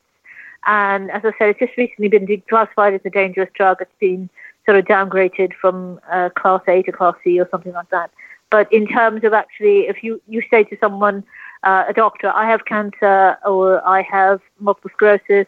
And 0.65 1.11
as 1.11 1.21
I 1.23 1.31
said, 1.37 1.49
it's 1.49 1.59
just 1.59 1.77
recently 1.77 2.09
been 2.09 2.25
declassified 2.25 2.95
as 2.95 3.01
a 3.05 3.09
dangerous 3.09 3.49
drug. 3.53 3.77
It's 3.81 3.91
been 3.99 4.29
sort 4.65 4.77
of 4.77 4.85
downgraded 4.85 5.53
from 5.53 5.99
uh, 6.11 6.29
class 6.29 6.61
A 6.67 6.81
to 6.83 6.91
class 6.91 7.15
C 7.23 7.39
or 7.39 7.47
something 7.49 7.73
like 7.73 7.89
that. 7.89 8.11
But 8.49 8.71
in 8.71 8.87
terms 8.87 9.23
of 9.23 9.33
actually, 9.33 9.87
if 9.87 10.03
you, 10.03 10.21
you 10.27 10.41
say 10.49 10.63
to 10.65 10.77
someone, 10.79 11.23
uh, 11.63 11.85
a 11.87 11.93
doctor, 11.93 12.31
I 12.33 12.49
have 12.49 12.65
cancer 12.65 13.37
or 13.45 13.85
I 13.87 14.01
have 14.03 14.39
multiple 14.59 14.91
sclerosis, 14.93 15.47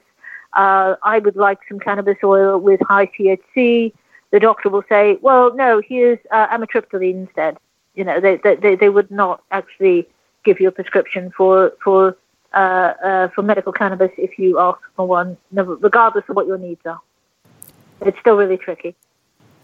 uh, 0.54 0.96
I 1.04 1.20
would 1.20 1.36
like 1.36 1.60
some 1.68 1.80
cannabis 1.80 2.18
oil 2.24 2.58
with 2.60 2.82
high 2.82 3.08
THC. 3.08 3.94
The 4.32 4.40
doctor 4.40 4.70
will 4.70 4.84
say, 4.90 5.18
well, 5.22 5.54
no, 5.56 5.82
here's 5.88 6.20
uh, 6.32 6.48
amitriptyline 6.48 7.28
instead. 7.28 7.58
You 7.96 8.04
know, 8.04 8.20
they, 8.20 8.38
they, 8.38 8.76
they 8.76 8.90
would 8.90 9.12
not 9.12 9.44
actually 9.52 10.08
give 10.44 10.60
you 10.60 10.68
a 10.68 10.72
prescription 10.72 11.32
for, 11.36 11.74
for, 11.84 12.18
uh, 12.54 12.94
uh, 13.04 13.28
for 13.30 13.42
medical 13.42 13.72
cannabis 13.72 14.12
if 14.18 14.40
you 14.40 14.60
ask 14.60 14.80
for 14.96 15.08
one, 15.08 15.38
regardless 15.52 16.26
of 16.30 16.36
what 16.36 16.48
your 16.48 16.58
needs 16.58 16.82
are. 16.86 17.00
It's 18.02 18.20
still 18.20 18.36
really 18.36 18.58
tricky. 18.58 18.96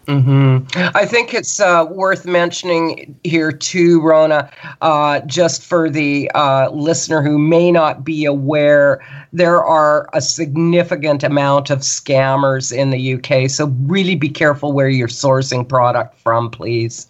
Mm-hmm. 0.06 0.66
I 0.94 1.06
think 1.06 1.32
it's 1.32 1.60
uh, 1.60 1.86
worth 1.90 2.26
mentioning 2.26 3.18
here 3.24 3.50
too, 3.50 4.02
Rona, 4.02 4.50
uh, 4.82 5.20
just 5.20 5.62
for 5.62 5.88
the 5.88 6.30
uh, 6.34 6.70
listener 6.70 7.22
who 7.22 7.38
may 7.38 7.72
not 7.72 8.04
be 8.04 8.24
aware, 8.24 9.04
there 9.32 9.64
are 9.64 10.08
a 10.12 10.20
significant 10.20 11.22
amount 11.22 11.70
of 11.70 11.80
scammers 11.80 12.76
in 12.76 12.90
the 12.90 13.14
UK. 13.14 13.48
So 13.48 13.68
really 13.86 14.14
be 14.14 14.28
careful 14.28 14.72
where 14.72 14.88
you're 14.88 15.08
sourcing 15.08 15.66
product 15.66 16.18
from, 16.18 16.50
please. 16.50 17.08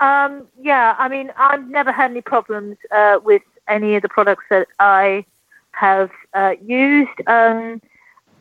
Um, 0.00 0.46
yeah, 0.60 0.94
I 0.98 1.08
mean, 1.08 1.30
I've 1.36 1.68
never 1.68 1.92
had 1.92 2.10
any 2.10 2.20
problems 2.20 2.76
uh, 2.90 3.20
with 3.22 3.42
any 3.68 3.96
of 3.96 4.02
the 4.02 4.08
products 4.08 4.44
that 4.50 4.68
I 4.78 5.24
have 5.72 6.10
uh, 6.34 6.54
used. 6.64 7.20
Um, 7.26 7.80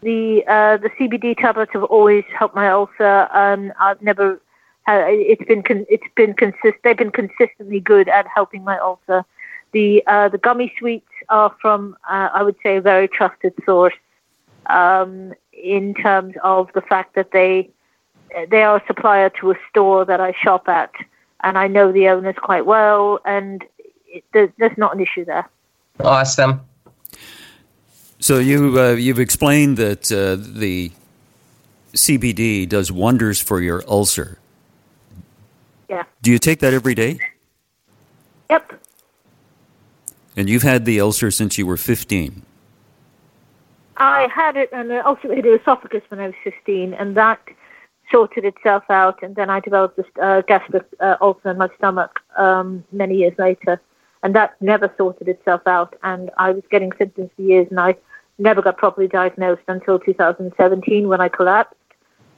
the 0.04 0.44
uh, 0.48 0.78
the 0.78 0.90
CBD 0.92 1.38
tablets 1.38 1.72
have 1.74 1.84
always 1.84 2.24
helped 2.38 2.56
my 2.56 2.70
ulcer. 2.70 3.28
Um, 3.32 3.74
I've 3.80 4.02
never 4.02 4.42
had, 4.84 5.06
it's 5.08 5.44
been 5.46 5.64
con- 5.64 5.86
it's 5.90 6.08
been 6.16 6.34
consist 6.34 6.78
they've 6.84 6.98
been 6.98 7.12
consistently 7.12 7.80
good 7.80 8.10
at 8.10 8.28
helping 8.28 8.64
my 8.64 8.78
ulcer. 8.80 9.26
The 9.72 10.04
uh, 10.06 10.30
the 10.30 10.38
gummy 10.38 10.74
sweets 10.78 11.10
are 11.30 11.56
from 11.62 11.96
uh, 12.10 12.30
I 12.34 12.44
would 12.44 12.56
say 12.62 12.78
a 12.78 12.82
very 12.82 13.08
trusted 13.08 13.54
source 13.66 13.94
um, 14.68 15.34
in 15.52 15.94
terms 15.94 16.36
of 16.44 16.70
the 16.74 16.82
fact 16.82 17.16
that 17.16 17.32
they 17.32 17.70
they 18.50 18.64
are 18.64 18.78
a 18.78 18.84
supplier 18.88 19.30
to 19.42 19.52
a 19.52 19.56
store 19.70 20.06
that 20.06 20.20
I 20.20 20.34
shop 20.34 20.68
at, 20.68 20.92
and 21.42 21.58
I 21.58 21.68
know 21.68 21.92
the 21.92 22.10
owners 22.10 22.36
quite 22.42 22.66
well, 22.66 23.20
and 23.26 23.64
it, 24.08 24.24
there's, 24.34 24.50
there's 24.58 24.78
not 24.78 24.96
an 24.96 25.02
issue 25.02 25.24
there. 25.26 25.48
Awesome. 26.00 26.62
So 28.24 28.40
you 28.40 28.80
uh, 28.80 28.92
you've 28.94 29.20
explained 29.20 29.76
that 29.80 30.10
uh, 30.10 30.38
the 30.40 30.94
CBD 31.92 32.70
does 32.70 32.90
wonders 32.90 33.42
for 33.42 33.60
your 33.60 33.84
ulcer. 33.86 34.38
Yeah. 35.90 36.04
Do 36.22 36.32
you 36.32 36.38
take 36.38 36.62
that 36.62 36.74
every 36.74 36.96
day? 36.96 37.20
Yep. 38.50 38.80
And 40.38 40.50
you've 40.50 40.64
had 40.64 40.86
the 40.86 41.02
ulcer 41.02 41.32
since 41.32 41.58
you 41.58 41.68
were 41.68 41.76
15. 41.76 42.44
I 43.98 44.30
had 44.34 44.56
it 44.56 44.70
and 44.72 44.90
ulcerated 44.90 45.60
esophagus 45.60 46.04
when 46.08 46.22
I 46.22 46.28
was 46.28 46.36
15, 46.46 46.94
and 46.94 47.18
that 47.18 47.42
sorted 48.10 48.46
itself 48.46 48.86
out. 48.90 49.22
And 49.22 49.36
then 49.36 49.50
I 49.50 49.60
developed 49.60 49.98
this 49.98 50.06
uh, 50.22 50.44
gastric 50.48 50.86
uh, 51.02 51.18
ulcer 51.20 51.52
in 51.52 51.58
my 51.58 51.68
stomach 51.78 52.22
um, 52.38 52.86
many 52.94 53.18
years 53.18 53.38
later, 53.38 53.82
and 54.24 54.34
that 54.34 54.56
never 54.62 54.90
sorted 54.98 55.28
itself 55.28 55.68
out. 55.68 55.98
And 56.04 56.32
I 56.38 56.52
was 56.52 56.64
getting 56.72 56.94
symptoms 56.98 57.30
for 57.36 57.42
years, 57.42 57.68
and 57.70 57.82
I 57.82 57.98
never 58.38 58.62
got 58.62 58.78
properly 58.78 59.08
diagnosed 59.08 59.62
until 59.68 60.00
2017 60.00 61.08
when 61.08 61.22
I 61.22 61.30
collapsed. 61.30 61.76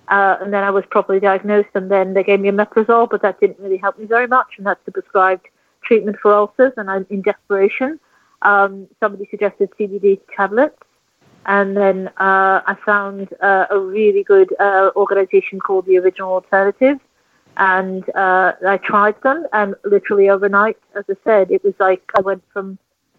Uh, 0.08 0.38
and 0.40 0.54
then 0.54 0.64
I 0.64 0.70
was 0.70 0.84
properly 0.92 1.20
diagnosed, 1.20 1.70
and 1.74 1.90
then 1.90 2.14
they 2.14 2.24
gave 2.24 2.40
me 2.40 2.50
omeprazole, 2.50 3.10
but 3.10 3.24
that 3.24 3.40
didn't 3.40 3.60
really 3.60 3.78
help 3.78 3.98
me 3.98 4.06
very 4.06 4.28
much, 4.28 4.48
and 4.58 4.66
that's 4.66 4.84
the 4.86 4.92
prescribed 4.92 5.48
treatment 5.84 6.18
for 6.22 6.32
ulcers. 6.34 6.74
And 6.78 6.92
I'm 6.92 7.08
in 7.10 7.24
desperation. 7.24 8.00
Um, 8.44 8.88
somebody 9.00 9.28
suggested 9.32 9.70
CBD 9.80 10.20
tablets, 10.36 10.78
and 11.48 11.76
then 11.76 12.10
uh, 12.18 12.62
I 12.68 12.76
found 12.86 13.30
uh, 13.42 13.66
a 13.72 13.80
really 13.80 14.24
good 14.24 14.54
uh, 14.60 14.92
organization 14.96 15.60
called 15.60 15.88
the 15.88 15.98
Original 15.98 16.34
Alternative, 16.34 17.00
and 17.58 18.08
uh, 18.16 18.54
I 18.68 18.78
tried 18.78 19.20
them, 19.24 19.48
and 19.54 19.74
literally 19.84 20.30
overnight, 20.30 20.78
as 20.96 21.06
I 21.10 21.16
said, 21.24 21.50
it 21.50 21.64
was 21.64 21.74
like 21.80 22.04
I 22.16 22.22
went 22.22 22.44
from 22.54 22.78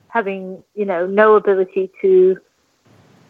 having 0.08 0.62
you 0.74 0.84
know 0.84 1.06
no 1.06 1.34
ability 1.34 1.90
to 2.02 2.38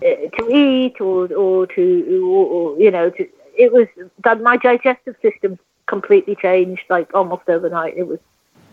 to 0.00 0.48
eat 0.50 1.00
or 1.00 1.32
or 1.35 1.66
to 1.68 2.22
or, 2.24 2.46
or, 2.46 2.78
you 2.78 2.90
know 2.90 3.11
to, 3.11 3.26
it 3.56 3.72
was 3.72 3.87
that 4.24 4.40
my 4.42 4.56
digestive 4.56 5.16
system 5.22 5.59
completely 5.87 6.37
changed 6.37 6.82
like 6.90 7.12
almost 7.14 7.48
overnight. 7.48 7.96
It 7.96 8.06
was 8.06 8.18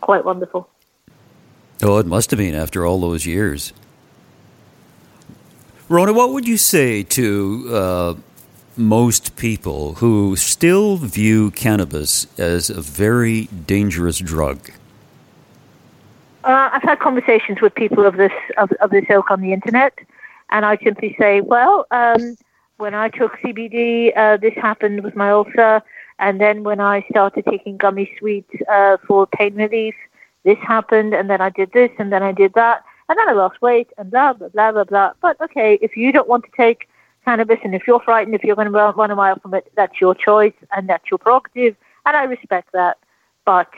quite 0.01 0.25
wonderful. 0.25 0.69
Oh, 1.81 1.97
it 1.97 2.05
must 2.05 2.31
have 2.31 2.37
been 2.37 2.55
after 2.55 2.85
all 2.85 2.99
those 2.99 3.25
years. 3.25 3.73
Rona, 5.89 6.13
what 6.13 6.31
would 6.31 6.47
you 6.47 6.57
say 6.57 7.03
to 7.03 7.69
uh, 7.71 8.13
most 8.77 9.35
people 9.35 9.95
who 9.95 10.35
still 10.35 10.97
view 10.97 11.51
cannabis 11.51 12.27
as 12.39 12.69
a 12.69 12.81
very 12.81 13.45
dangerous 13.45 14.19
drug? 14.19 14.71
Uh, 16.43 16.69
I've 16.73 16.83
had 16.83 16.99
conversations 16.99 17.61
with 17.61 17.73
people 17.75 18.05
of 18.05 18.17
this 18.17 18.31
of, 18.57 18.71
of 18.81 18.89
this 18.89 19.05
ilk 19.09 19.31
on 19.31 19.41
the 19.41 19.53
internet, 19.53 19.97
and 20.49 20.65
I 20.65 20.77
simply 20.83 21.15
say, 21.19 21.41
well, 21.41 21.85
um, 21.91 22.37
when 22.77 22.93
I 22.93 23.09
took 23.09 23.33
CBD, 23.37 24.15
uh, 24.17 24.37
this 24.37 24.53
happened 24.55 25.03
with 25.03 25.15
my 25.15 25.31
ulcer. 25.31 25.81
And 26.19 26.39
then 26.39 26.63
when 26.63 26.79
I 26.79 27.05
started 27.09 27.45
taking 27.49 27.77
gummy 27.77 28.11
sweets 28.19 28.53
uh, 28.69 28.97
for 29.07 29.27
pain 29.27 29.55
relief, 29.55 29.95
this 30.43 30.57
happened. 30.59 31.13
And 31.13 31.29
then 31.29 31.41
I 31.41 31.49
did 31.49 31.71
this, 31.71 31.91
and 31.97 32.11
then 32.11 32.23
I 32.23 32.31
did 32.31 32.53
that. 32.53 32.83
And 33.09 33.17
then 33.17 33.29
I 33.29 33.33
lost 33.33 33.61
weight, 33.61 33.89
and 33.97 34.11
blah, 34.11 34.33
blah, 34.33 34.49
blah, 34.49 34.71
blah, 34.71 34.83
blah. 34.85 35.13
But 35.21 35.39
okay, 35.41 35.77
if 35.81 35.97
you 35.97 36.11
don't 36.11 36.27
want 36.27 36.45
to 36.45 36.51
take 36.55 36.87
cannabis, 37.25 37.59
and 37.63 37.75
if 37.75 37.85
you're 37.85 37.99
frightened, 37.99 38.35
if 38.35 38.43
you're 38.43 38.55
going 38.55 38.67
to 38.67 38.71
run, 38.71 38.95
run 38.95 39.11
a 39.11 39.15
mile 39.15 39.39
from 39.39 39.53
it, 39.53 39.71
that's 39.75 39.99
your 39.99 40.15
choice, 40.15 40.53
and 40.75 40.87
that's 40.87 41.09
your 41.11 41.17
prerogative. 41.17 41.75
And 42.05 42.15
I 42.15 42.23
respect 42.23 42.71
that. 42.73 42.97
But 43.45 43.69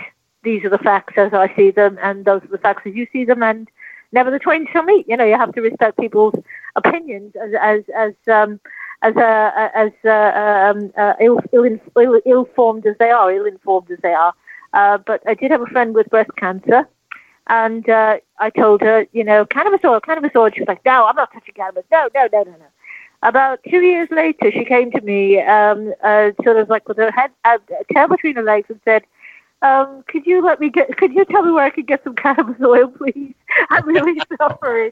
these 0.44 0.64
are 0.64 0.70
the 0.70 0.78
facts 0.78 1.14
as 1.18 1.34
I 1.34 1.54
see 1.56 1.72
them, 1.72 1.98
and 2.02 2.24
those 2.24 2.44
are 2.44 2.48
the 2.48 2.58
facts 2.58 2.84
as 2.86 2.94
you 2.94 3.08
see 3.12 3.26
them. 3.26 3.42
And 3.42 3.68
never 4.12 4.32
the 4.32 4.40
twain 4.40 4.68
shall 4.72 4.84
meet. 4.84 5.08
You 5.08 5.18
know, 5.18 5.26
you 5.26 5.38
have 5.38 5.54
to 5.54 5.62
respect 5.62 6.00
people's 6.00 6.36
opinions 6.76 7.34
as 7.36 7.52
as 7.62 7.84
as 7.96 8.14
um, 8.28 8.60
as 9.02 9.16
uh, 9.16 9.70
as 9.76 9.92
uh, 10.04 10.10
um, 10.10 10.92
uh, 10.98 11.14
ill, 11.20 11.40
ill, 11.52 12.20
Ill, 12.26 12.46
formed 12.56 12.86
as 12.86 12.96
they 12.98 13.12
are, 13.12 13.32
ill 13.32 13.46
informed 13.46 13.92
as 13.92 14.00
they 14.02 14.14
are. 14.14 14.34
Uh, 14.74 14.98
but 14.98 15.22
I 15.28 15.34
did 15.36 15.52
have 15.52 15.62
a 15.62 15.68
friend 15.68 15.94
with 15.96 16.10
breast 16.10 16.32
cancer, 16.38 16.88
and 17.48 17.88
uh, 17.90 18.18
I 18.40 18.50
told 18.50 18.82
her, 18.82 19.06
you 19.14 19.24
know, 19.24 19.46
cannabis 19.46 19.82
oil, 19.86 20.00
cannabis 20.02 20.32
oil. 20.36 20.50
She 20.54 20.62
was 20.62 20.68
like, 20.68 20.84
no, 20.86 21.06
I'm 21.06 21.16
not 21.16 21.32
touching 21.34 21.54
cannabis. 21.56 21.86
No, 21.92 22.10
no, 22.14 22.28
no, 22.34 22.44
no, 22.44 22.52
no. 22.52 22.66
About 23.24 23.60
two 23.70 23.82
years 23.82 24.10
later, 24.12 24.52
she 24.52 24.66
came 24.66 24.92
to 24.92 25.02
me, 25.02 25.42
um, 25.42 25.94
uh, 26.04 26.32
sort 26.44 26.58
of 26.58 26.70
like 26.70 26.88
with 26.88 26.98
her 26.98 27.12
head, 27.12 27.32
tail 27.94 28.08
between 28.08 28.36
her 28.36 28.44
legs, 28.44 28.70
and 28.70 28.80
said, 28.86 29.04
um, 29.62 30.04
could 30.08 30.26
you 30.26 30.44
let 30.46 30.60
me 30.60 30.70
get, 30.70 30.96
could 30.98 31.14
you 31.14 31.26
tell 31.26 31.44
me 31.44 31.52
where 31.52 31.66
I 31.66 31.70
could 31.70 31.88
get 31.88 32.04
some 32.04 32.16
cannabis 32.16 32.62
oil, 32.62 32.88
please? 32.88 33.34
I'm 33.70 33.88
really 33.88 34.20
suffering. 34.38 34.92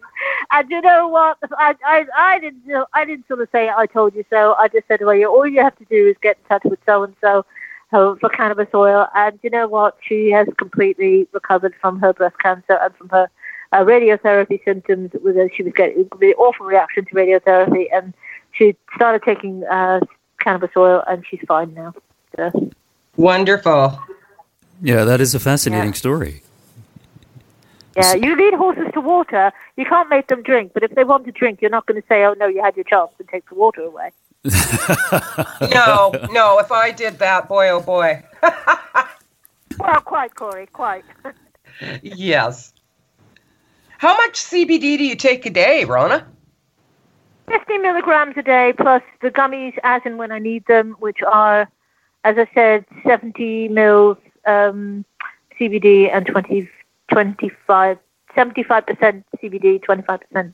And 0.52 0.70
you 0.70 0.82
know 0.82 1.08
what? 1.08 1.38
I, 1.58 1.76
I, 1.86 2.06
I 2.16 2.40
didn't, 2.40 2.64
I 2.94 3.06
didn't 3.06 3.28
sort 3.28 3.42
of 3.42 3.50
say, 3.52 3.70
I 3.70 3.86
told 3.86 4.16
you 4.16 4.26
so. 4.30 4.56
I 4.58 4.68
just 4.68 4.88
said, 4.88 5.02
well, 5.02 5.16
you, 5.16 5.28
all 5.28 5.48
you 5.48 5.62
have 5.62 5.78
to 5.78 5.86
do 5.86 6.08
is 6.08 6.16
get 6.22 6.38
in 6.38 6.44
touch 6.50 6.64
with 6.64 6.80
so-and-so 6.86 7.46
for 7.94 8.30
cannabis 8.30 8.70
oil. 8.74 9.08
And 9.16 9.38
you 9.44 9.50
know 9.50 9.68
what? 9.68 9.98
She 10.02 10.32
has 10.32 10.48
completely 10.58 11.28
recovered 11.32 11.76
from 11.80 12.00
her 12.00 12.14
breast 12.14 12.38
cancer 12.40 12.80
and 12.82 12.96
from 12.96 13.10
her 13.10 13.30
uh, 13.72 13.84
radiotherapy 13.84 14.64
symptoms. 14.66 15.12
With 15.22 15.38
she 15.56 15.64
was 15.64 15.74
getting 15.76 16.08
really 16.16 16.34
awful 16.36 16.66
reaction 16.66 17.06
to 17.06 17.14
radiotherapy, 17.14 17.86
and 17.94 18.14
she 18.52 18.76
started 18.96 19.22
taking 19.24 19.64
uh, 19.66 20.00
cannabis 20.40 20.72
oil, 20.76 21.04
and 21.08 21.24
she's 21.30 21.42
fine 21.48 21.74
now. 21.74 21.94
So. 22.36 22.72
Wonderful. 23.16 24.00
Yeah, 24.84 25.06
that 25.06 25.22
is 25.22 25.34
a 25.34 25.40
fascinating 25.40 25.94
yeah. 25.94 25.98
story. 25.98 26.44
Yeah, 27.96 28.16
you 28.16 28.36
lead 28.36 28.54
horses 28.54 28.88
to 28.94 29.00
water. 29.00 29.54
You 29.78 29.86
can't 29.86 30.10
make 30.10 30.28
them 30.28 30.44
drink, 30.44 30.74
but 30.74 30.84
if 30.84 30.94
they 30.94 31.06
want 31.06 31.26
to 31.26 31.32
drink, 31.32 31.62
you're 31.62 31.72
not 31.72 31.86
going 31.86 32.02
to 32.02 32.08
say, 32.08 32.26
"Oh 32.26 32.34
no, 32.34 32.48
you 32.48 32.62
had 32.62 32.76
your 32.76 32.84
chance," 32.84 33.12
and 33.18 33.30
take 33.30 33.48
the 33.48 33.56
water 33.56 33.82
away. 33.82 34.12
no, 35.74 36.12
no. 36.32 36.60
If 36.60 36.72
I 36.72 36.92
did 36.92 37.20
that, 37.20 37.48
boy, 37.48 37.70
oh 37.70 37.80
boy. 37.80 38.24
well, 39.80 40.02
quite, 40.02 40.36
Corey, 40.36 40.68
quite. 40.74 41.06
yes. 42.02 42.74
How 44.00 44.18
much 44.18 44.34
CBD 44.34 44.98
do 44.98 45.06
you 45.06 45.16
take 45.16 45.46
a 45.46 45.50
day, 45.50 45.86
Rona? 45.86 46.28
50 47.48 47.78
milligrams 47.78 48.36
a 48.36 48.44
day, 48.44 48.74
plus 48.76 49.02
the 49.22 49.32
gummies 49.32 49.78
as 49.84 50.02
and 50.04 50.18
when 50.18 50.34
I 50.34 50.40
need 50.40 50.66
them, 50.66 50.98
which 51.00 51.20
are, 51.22 51.70
as 52.26 52.38
I 52.38 52.50
said, 52.54 52.86
70 53.06 53.70
mils 53.70 54.18
um, 54.46 55.06
CBD 55.60 56.14
and 56.14 56.26
20, 56.26 56.70
25, 57.12 57.98
75% 58.36 59.24
CBD, 59.42 59.84
25% 59.84 60.54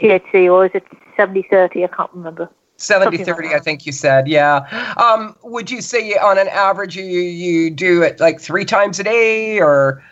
THC, 0.00 0.52
or 0.52 0.66
is 0.66 0.72
it 0.74 0.84
70 1.16 1.46
30? 1.50 1.84
I 1.84 1.86
can't 1.88 2.10
remember. 2.12 2.50
70 2.76 3.18
30, 3.18 3.48
like 3.48 3.56
I 3.56 3.60
think 3.60 3.86
you 3.86 3.92
said. 3.92 4.26
Yeah. 4.26 4.66
Um, 4.96 5.36
would 5.44 5.70
you 5.70 5.80
say 5.80 6.14
on 6.16 6.38
an 6.38 6.48
average 6.48 6.96
you, 6.96 7.04
you 7.04 7.70
do 7.70 8.02
it 8.02 8.18
like 8.18 8.40
three 8.40 8.64
times 8.64 8.98
a 8.98 9.04
day 9.04 9.60
or? 9.60 10.02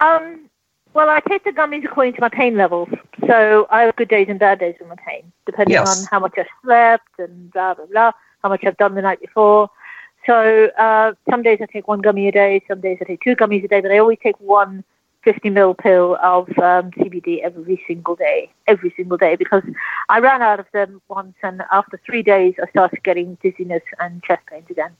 Um, 0.00 0.50
Well, 0.92 1.08
I 1.08 1.20
take 1.28 1.44
the 1.44 1.50
gummies 1.50 1.84
according 1.84 2.14
to 2.14 2.20
my 2.20 2.28
pain 2.28 2.56
levels. 2.56 2.88
So 3.26 3.66
I 3.70 3.82
have 3.82 3.96
good 3.96 4.08
days 4.08 4.26
and 4.28 4.38
bad 4.38 4.58
days 4.58 4.74
with 4.80 4.88
my 4.88 4.96
pain, 5.06 5.32
depending 5.46 5.74
Yes. 5.74 5.86
on 5.86 6.04
how 6.10 6.18
much 6.20 6.34
I 6.36 6.44
slept 6.62 7.08
and 7.18 7.50
blah, 7.52 7.74
blah, 7.74 7.86
blah, 7.86 8.12
how 8.42 8.48
much 8.48 8.64
I've 8.64 8.76
done 8.76 8.94
the 8.94 9.02
night 9.02 9.20
before. 9.20 9.70
So 10.26 10.66
uh, 10.78 11.12
some 11.28 11.42
days 11.42 11.58
I 11.62 11.66
take 11.66 11.88
one 11.88 12.00
gummy 12.00 12.28
a 12.28 12.32
day, 12.32 12.62
some 12.68 12.80
days 12.80 12.98
I 13.00 13.04
take 13.04 13.22
two 13.22 13.36
gummies 13.36 13.64
a 13.64 13.68
day, 13.68 13.80
but 13.80 13.90
I 13.90 13.98
always 13.98 14.18
take 14.22 14.38
one 14.40 14.84
50 15.22 15.50
ml 15.50 15.76
pill 15.76 16.16
of 16.22 16.48
um, 16.58 16.90
CBD 16.92 17.40
every 17.42 17.82
single 17.86 18.16
day, 18.16 18.50
every 18.66 18.92
single 18.96 19.18
day, 19.18 19.36
because 19.36 19.62
I 20.08 20.18
ran 20.20 20.40
out 20.42 20.60
of 20.60 20.66
them 20.72 21.00
once, 21.08 21.34
and 21.42 21.62
after 21.72 22.00
three 22.04 22.22
days 22.22 22.54
I 22.62 22.68
started 22.70 23.02
getting 23.02 23.36
dizziness 23.42 23.82
and 23.98 24.22
chest 24.22 24.42
pains 24.46 24.66
again. 24.70 24.92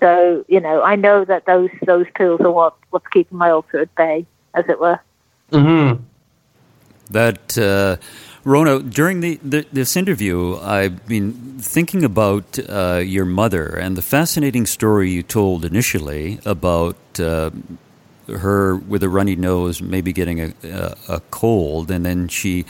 So 0.00 0.44
you 0.48 0.60
know, 0.60 0.82
I 0.82 0.96
know 0.96 1.24
that 1.24 1.46
those 1.46 1.70
those 1.86 2.06
pills 2.14 2.40
are 2.40 2.52
what 2.52 2.76
what's 2.90 3.08
keeping 3.08 3.38
my 3.38 3.50
ulcer 3.50 3.80
at 3.80 3.94
bay, 3.96 4.26
as 4.54 4.64
it 4.68 4.78
were. 4.78 5.00
Mm-hmm. 5.50 6.02
That 7.10 7.58
uh, 7.58 7.96
Rona, 8.48 8.80
during 8.80 9.20
the, 9.20 9.38
the 9.42 9.66
this 9.70 9.94
interview, 9.94 10.56
I've 10.56 11.06
been 11.06 11.58
thinking 11.60 12.02
about 12.02 12.58
uh, 12.66 13.02
your 13.04 13.26
mother 13.26 13.66
and 13.66 13.94
the 13.94 14.00
fascinating 14.00 14.64
story 14.64 15.10
you 15.10 15.22
told 15.22 15.66
initially 15.66 16.40
about 16.46 16.96
uh, 17.20 17.50
her 18.26 18.76
with 18.76 19.02
a 19.02 19.08
runny 19.10 19.36
nose, 19.36 19.82
maybe 19.82 20.14
getting 20.14 20.40
a, 20.40 20.54
a, 20.64 20.96
a 21.16 21.20
cold, 21.30 21.90
and 21.90 22.06
then 22.06 22.26
she 22.28 22.64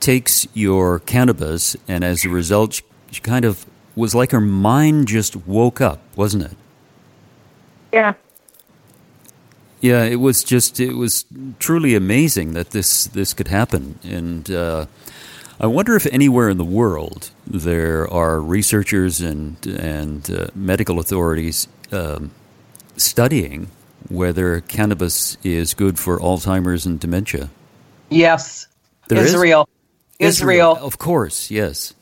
takes 0.00 0.46
your 0.52 0.98
cannabis, 0.98 1.78
and 1.88 2.04
as 2.04 2.26
a 2.26 2.28
result, 2.28 2.74
she, 2.74 2.82
she 3.12 3.20
kind 3.22 3.46
of 3.46 3.64
was 3.94 4.14
like 4.14 4.32
her 4.32 4.40
mind 4.40 5.08
just 5.08 5.34
woke 5.46 5.80
up, 5.80 5.98
wasn't 6.14 6.42
it? 6.42 6.56
Yeah. 7.90 8.12
Yeah, 9.86 10.02
it 10.02 10.16
was 10.18 10.42
just 10.42 10.80
it 10.80 10.94
was 10.94 11.24
truly 11.60 11.94
amazing 11.94 12.54
that 12.54 12.70
this 12.70 13.06
this 13.06 13.32
could 13.34 13.46
happen, 13.46 14.00
and 14.02 14.50
uh, 14.50 14.86
I 15.60 15.66
wonder 15.68 15.94
if 15.94 16.06
anywhere 16.06 16.48
in 16.48 16.58
the 16.58 16.70
world 16.80 17.30
there 17.46 18.12
are 18.12 18.40
researchers 18.40 19.20
and 19.20 19.64
and 19.64 20.28
uh, 20.28 20.48
medical 20.56 20.98
authorities 20.98 21.68
um, 21.92 22.32
studying 22.96 23.68
whether 24.08 24.60
cannabis 24.60 25.36
is 25.44 25.72
good 25.74 25.98
for 26.00 26.18
Alzheimer's 26.18 26.84
and 26.84 26.98
dementia. 26.98 27.48
Yes. 28.10 28.66
There 29.08 29.22
is? 29.22 29.34
Israel. 29.34 29.68
Israel. 30.18 30.76
of 30.80 30.98
course, 30.98 31.48
yes. 31.50 31.94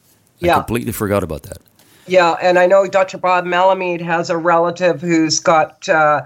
I 0.42 0.47
Yeah. 0.47 0.55
completely 0.55 0.92
forgot 0.92 1.23
about 1.23 1.42
that. 1.42 1.59
Yeah, 2.07 2.33
and 2.40 2.59
I 2.59 2.66
know 2.66 2.87
Dr. 2.87 3.18
Bob 3.18 3.44
Melamede 3.44 4.01
has 4.03 4.31
a 4.31 4.37
relative 4.37 5.01
who's 5.03 5.40
got 5.40 5.88
uh, 5.88 6.23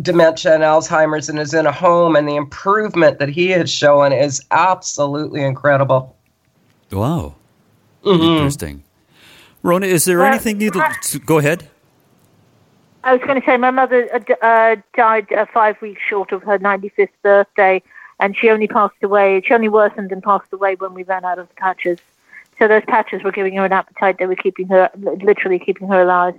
dementia 0.00 0.54
and 0.54 0.62
Alzheimer's 0.62 1.28
and 1.28 1.38
is 1.38 1.54
in 1.54 1.66
a 1.66 1.72
home, 1.72 2.16
and 2.16 2.28
the 2.28 2.36
improvement 2.36 3.18
that 3.18 3.28
he 3.28 3.48
has 3.50 3.70
shown 3.70 4.12
is 4.12 4.42
absolutely 4.50 5.42
incredible. 5.42 6.16
Wow, 6.90 7.34
Mm-hmm. 8.04 8.22
interesting. 8.22 8.82
Rona, 9.62 9.86
is 9.86 10.04
there 10.04 10.18
Well, 10.18 10.26
anything 10.26 10.60
you'd 10.60 10.76
I- 10.76 10.94
go 11.24 11.38
ahead? 11.38 11.68
I 13.04 13.12
was 13.14 13.22
going 13.26 13.40
to 13.40 13.44
say 13.46 13.56
my 13.56 13.70
mother 13.70 14.08
uh, 14.14 14.34
uh, 14.46 14.76
died 14.94 15.32
uh, 15.32 15.46
five 15.52 15.80
weeks 15.82 16.00
short 16.08 16.30
of 16.32 16.42
her 16.44 16.58
95th 16.58 17.08
birthday, 17.22 17.82
and 18.20 18.36
she 18.36 18.48
only 18.48 18.68
passed 18.68 18.94
away. 19.02 19.42
She 19.44 19.52
only 19.54 19.68
worsened 19.68 20.12
and 20.12 20.22
passed 20.22 20.52
away 20.52 20.76
when 20.76 20.94
we 20.94 21.02
ran 21.02 21.24
out 21.24 21.38
of 21.40 21.48
the 21.48 21.54
patches. 21.54 21.98
So 22.58 22.68
those 22.68 22.84
patches 22.86 23.24
were 23.24 23.32
giving 23.32 23.56
her 23.56 23.64
an 23.64 23.72
appetite. 23.72 24.18
They 24.18 24.26
were 24.26 24.36
keeping 24.36 24.68
her, 24.68 24.88
literally 25.00 25.58
keeping 25.58 25.88
her 25.88 26.02
alive. 26.02 26.34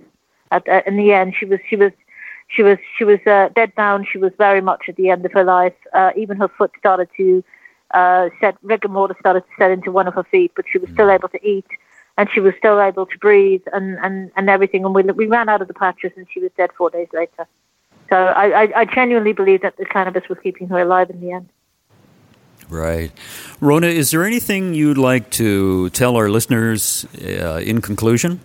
At, 0.52 0.68
uh, 0.70 0.82
in 0.86 0.96
the 0.96 1.12
end, 1.12 1.36
she 1.38 1.46
was 1.46 1.60
she 1.68 1.76
was 1.76 1.92
she 2.54 2.64
was 2.64 2.78
she 2.98 3.04
was 3.04 3.20
uh, 3.26 3.50
dead 3.56 3.74
down. 3.76 4.06
She 4.10 4.18
was 4.18 4.32
very 4.38 4.62
much 4.62 4.84
at 4.88 4.96
the 4.96 5.10
end 5.10 5.26
of 5.26 5.32
her 5.34 5.44
life. 5.44 5.74
Uh, 5.94 6.12
even 6.16 6.38
her 6.38 6.48
foot 6.48 6.72
started 6.78 7.10
to 7.18 7.44
uh, 7.92 8.30
set 8.40 8.56
rigor 8.62 8.88
mortis 8.88 9.18
started 9.20 9.42
to 9.42 9.54
set 9.58 9.72
into 9.72 9.92
one 9.92 10.08
of 10.08 10.14
her 10.14 10.24
feet, 10.24 10.52
but 10.56 10.66
she 10.72 10.78
was 10.78 10.90
still 10.92 11.10
able 11.10 11.30
to 11.30 11.48
eat 11.48 11.68
and 12.18 12.30
she 12.32 12.40
was 12.40 12.54
still 12.58 12.80
able 12.80 13.06
to 13.06 13.18
breathe 13.18 13.64
and, 13.74 13.98
and, 14.04 14.32
and 14.36 14.50
everything. 14.50 14.86
And 14.86 14.94
we, 14.94 15.04
we 15.04 15.26
ran 15.26 15.50
out 15.50 15.62
of 15.62 15.68
the 15.68 15.74
patches, 15.74 16.12
and 16.16 16.28
she 16.32 16.40
was 16.40 16.52
dead 16.58 16.72
four 16.78 16.90
days 16.90 17.08
later. 17.14 17.48
So 18.10 18.16
I, 18.18 18.64
I, 18.64 18.82
I 18.82 18.86
genuinely 18.86 19.34
believe 19.34 19.62
that 19.62 19.78
the 19.78 19.86
cannabis 19.86 20.30
was 20.30 20.38
keeping 20.44 20.68
her 20.68 20.80
alive 20.80 21.10
in 21.10 21.22
the 21.22 21.32
end. 21.32 21.50
Right. 22.70 23.12
Rona, 23.60 23.88
is 23.88 24.12
there 24.12 24.24
anything 24.24 24.74
you'd 24.74 24.98
like 24.98 25.30
to 25.32 25.90
tell 25.90 26.16
our 26.16 26.30
listeners 26.30 27.06
uh, 27.22 27.62
in 27.64 27.82
conclusion? 27.82 28.40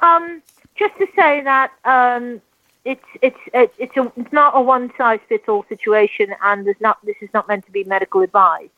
Um, 0.00 0.41
just 0.82 0.98
to 0.98 1.06
say 1.14 1.42
that 1.42 1.70
um, 1.84 2.40
it's 2.84 3.04
it's 3.20 3.38
it's 3.54 3.96
a, 3.96 4.12
it's 4.16 4.32
not 4.32 4.52
a 4.56 4.60
one 4.60 4.90
size 4.98 5.20
fits 5.28 5.48
all 5.48 5.64
situation, 5.68 6.34
and 6.42 6.66
there's 6.66 6.80
not 6.80 6.98
this 7.04 7.16
is 7.20 7.28
not 7.32 7.46
meant 7.48 7.64
to 7.66 7.72
be 7.72 7.84
medical 7.84 8.20
advice. 8.22 8.68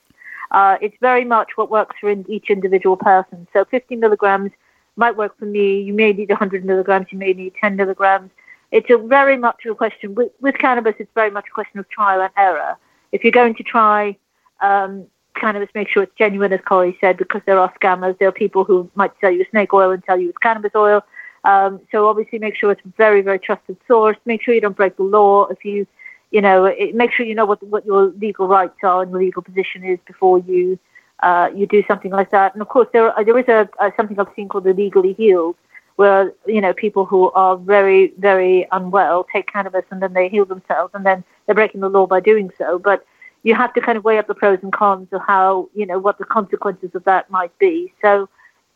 Uh, 0.50 0.76
it's 0.82 0.96
very 1.00 1.24
much 1.24 1.56
what 1.56 1.70
works 1.70 1.96
for 2.00 2.10
in, 2.10 2.24
each 2.28 2.50
individual 2.50 2.96
person. 2.96 3.46
So 3.52 3.64
50 3.64 3.96
milligrams 3.96 4.52
might 4.96 5.16
work 5.16 5.36
for 5.38 5.46
me. 5.46 5.80
You 5.80 5.94
may 5.94 6.12
need 6.12 6.28
100 6.28 6.64
milligrams. 6.64 7.06
You 7.10 7.18
may 7.18 7.32
need 7.32 7.54
10 7.60 7.76
milligrams. 7.76 8.30
It's 8.70 8.88
a 8.90 8.98
very 8.98 9.36
much 9.38 9.64
a 9.66 9.74
question 9.74 10.14
with, 10.14 10.30
with 10.40 10.58
cannabis. 10.58 10.94
It's 10.98 11.10
very 11.14 11.30
much 11.30 11.46
a 11.48 11.54
question 11.54 11.80
of 11.80 11.88
trial 11.88 12.20
and 12.20 12.30
error. 12.36 12.76
If 13.10 13.24
you're 13.24 13.32
going 13.32 13.54
to 13.56 13.62
try 13.62 14.16
um, 14.60 15.06
cannabis, 15.34 15.70
make 15.74 15.88
sure 15.88 16.02
it's 16.02 16.14
genuine, 16.16 16.52
as 16.52 16.60
Corey 16.60 16.96
said, 17.00 17.16
because 17.16 17.42
there 17.46 17.58
are 17.58 17.72
scammers. 17.80 18.18
There 18.18 18.28
are 18.28 18.32
people 18.32 18.64
who 18.64 18.88
might 18.94 19.12
sell 19.20 19.32
you 19.32 19.44
snake 19.50 19.72
oil 19.72 19.90
and 19.90 20.04
tell 20.04 20.20
you 20.20 20.28
it's 20.28 20.38
cannabis 20.38 20.72
oil. 20.76 21.02
Um, 21.44 21.80
so 21.92 22.08
obviously, 22.08 22.38
make 22.38 22.56
sure 22.56 22.72
it's 22.72 22.84
a 22.84 22.92
very, 22.96 23.20
very 23.20 23.38
trusted 23.38 23.76
source. 23.86 24.16
Make 24.24 24.42
sure 24.42 24.54
you 24.54 24.60
don't 24.60 24.76
break 24.76 24.96
the 24.96 25.02
law. 25.02 25.46
If 25.46 25.64
you, 25.64 25.86
you 26.30 26.40
know, 26.40 26.64
it, 26.64 26.94
make 26.94 27.12
sure 27.12 27.26
you 27.26 27.34
know 27.34 27.44
what 27.44 27.62
what 27.62 27.84
your 27.84 28.06
legal 28.18 28.48
rights 28.48 28.78
are 28.82 29.02
and 29.02 29.12
legal 29.12 29.42
position 29.42 29.84
is 29.84 29.98
before 30.06 30.38
you 30.38 30.78
uh, 31.22 31.50
you 31.54 31.66
do 31.66 31.82
something 31.86 32.10
like 32.10 32.30
that. 32.30 32.54
And 32.54 32.62
of 32.62 32.68
course, 32.68 32.88
there 32.92 33.12
there 33.24 33.38
is 33.38 33.48
a, 33.48 33.68
a 33.80 33.92
something 33.96 34.18
I've 34.18 34.34
seen 34.34 34.48
called 34.48 34.66
illegally 34.66 35.12
healed, 35.14 35.56
where 35.96 36.32
you 36.46 36.60
know 36.60 36.72
people 36.72 37.04
who 37.04 37.30
are 37.32 37.56
very, 37.56 38.12
very 38.18 38.66
unwell 38.72 39.26
take 39.32 39.50
cannabis 39.52 39.84
and 39.90 40.02
then 40.02 40.12
they 40.12 40.28
heal 40.28 40.44
themselves, 40.44 40.92
and 40.94 41.04
then 41.04 41.24
they're 41.46 41.54
breaking 41.54 41.82
the 41.82 41.88
law 41.88 42.06
by 42.06 42.20
doing 42.20 42.50
so. 42.58 42.78
But 42.78 43.06
you 43.42 43.54
have 43.54 43.74
to 43.74 43.80
kind 43.80 43.98
of 43.98 44.04
weigh 44.04 44.18
up 44.18 44.26
the 44.26 44.34
pros 44.34 44.58
and 44.62 44.72
cons 44.72 45.08
of 45.12 45.20
how 45.26 45.68
you 45.74 45.86
know 45.86 45.98
what 45.98 46.18
the 46.18 46.24
consequences 46.24 46.90
of 46.94 47.04
that 47.04 47.30
might 47.30 47.56
be. 47.58 47.92
So 48.02 48.28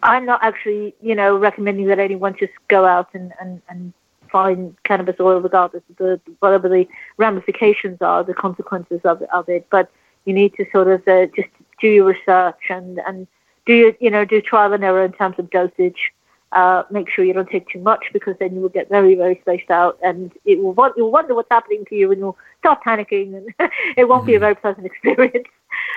I'm 0.03 0.25
not 0.27 0.43
actually 0.43 0.95
you 1.01 1.15
know 1.15 1.37
recommending 1.37 1.87
that 1.87 1.99
anyone 1.99 2.37
just 2.39 2.53
go 2.69 2.85
out 2.85 3.09
and 3.15 3.33
and, 3.41 3.63
and 3.69 3.93
find 4.31 4.77
cannabis 4.85 5.17
oil 5.21 5.41
regardless 5.41 5.83
of 5.91 5.97
the 5.97 6.21
whatever 6.41 6.69
the 6.69 6.87
ramifications 7.17 7.99
are, 8.01 8.23
the 8.23 8.35
consequences 8.35 9.01
of, 9.05 9.23
of 9.33 9.49
it. 9.49 9.67
But 9.71 9.91
you 10.25 10.35
need 10.35 10.55
to 10.55 10.67
sort 10.73 10.89
of 10.89 11.07
uh, 11.09 11.27
just 11.35 11.49
do 11.81 11.89
your 11.89 12.05
research 12.07 12.61
and 12.71 13.01
and 13.07 13.27
do 13.67 13.75
your, 13.75 13.93
you 14.01 14.11
know 14.11 14.25
do 14.25 14.41
trial 14.41 14.73
and 14.73 14.85
error 14.85 15.05
in 15.05 15.13
terms 15.13 15.37
of 15.39 15.51
dosage. 15.51 16.13
Uh, 16.51 16.83
make 16.91 17.11
sure 17.11 17.27
you 17.27 17.35
don't 17.35 17.51
take 17.51 17.69
too 17.69 17.79
much 17.79 18.07
because 18.11 18.35
then 18.41 18.55
you 18.55 18.61
will 18.61 18.71
get 18.71 18.89
very 18.89 19.15
very 19.15 19.39
spaced 19.43 19.71
out 19.71 19.99
and 20.03 20.33
it 20.47 20.59
will 20.59 20.75
you'll 20.97 21.11
wonder 21.11 21.35
what's 21.35 21.51
happening 21.51 21.85
to 21.87 21.95
you 21.95 22.11
and 22.11 22.21
you'll 22.21 22.39
start 22.61 22.83
panicking 22.83 23.37
and 23.37 23.71
it 23.99 24.09
won't 24.09 24.25
be 24.25 24.35
a 24.35 24.39
very 24.39 24.55
pleasant 24.55 24.87
experience. 24.91 25.47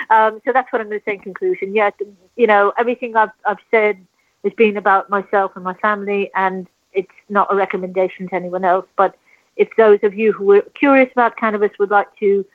Um, 0.09 0.41
so 0.45 0.51
that's 0.53 0.71
what 0.71 0.81
I'm 0.81 0.89
going 0.89 0.99
to 0.99 1.05
say 1.05 1.15
in 1.15 1.19
conclusion. 1.19 1.75
Yes, 1.75 1.93
you 2.35 2.47
know 2.47 2.73
everything 2.77 3.15
I've 3.15 3.31
I've 3.45 3.59
said 3.69 4.05
has 4.43 4.53
been 4.53 4.77
about 4.77 5.09
myself 5.09 5.51
and 5.55 5.63
my 5.63 5.75
family 5.75 6.31
and 6.35 6.67
it's 6.93 7.11
not 7.29 7.51
a 7.51 7.55
recommendation 7.55 8.27
to 8.29 8.35
anyone 8.35 8.65
else. 8.65 8.85
But 8.95 9.15
if 9.55 9.69
those 9.77 9.99
of 10.03 10.13
you 10.13 10.31
who 10.31 10.51
are 10.51 10.61
curious 10.61 11.11
about 11.11 11.37
cannabis 11.37 11.71
would 11.79 11.91
like 11.91 12.07
to, 12.19 12.45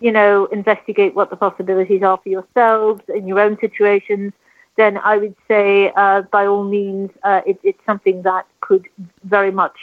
you 0.00 0.12
know, 0.12 0.46
investigate 0.46 1.14
what 1.14 1.30
the 1.30 1.36
possibilities 1.36 2.02
are 2.02 2.18
for 2.22 2.28
yourselves 2.28 3.02
in 3.14 3.26
your 3.26 3.40
own 3.40 3.58
situations, 3.60 4.32
then 4.76 4.98
I 4.98 5.16
would 5.16 5.34
say, 5.48 5.92
uh, 5.96 6.22
by 6.22 6.46
all 6.46 6.64
means, 6.64 7.10
uh, 7.22 7.40
it, 7.46 7.58
it's 7.62 7.84
something 7.86 8.22
that 8.22 8.46
could 8.60 8.86
very 9.24 9.50
much 9.50 9.76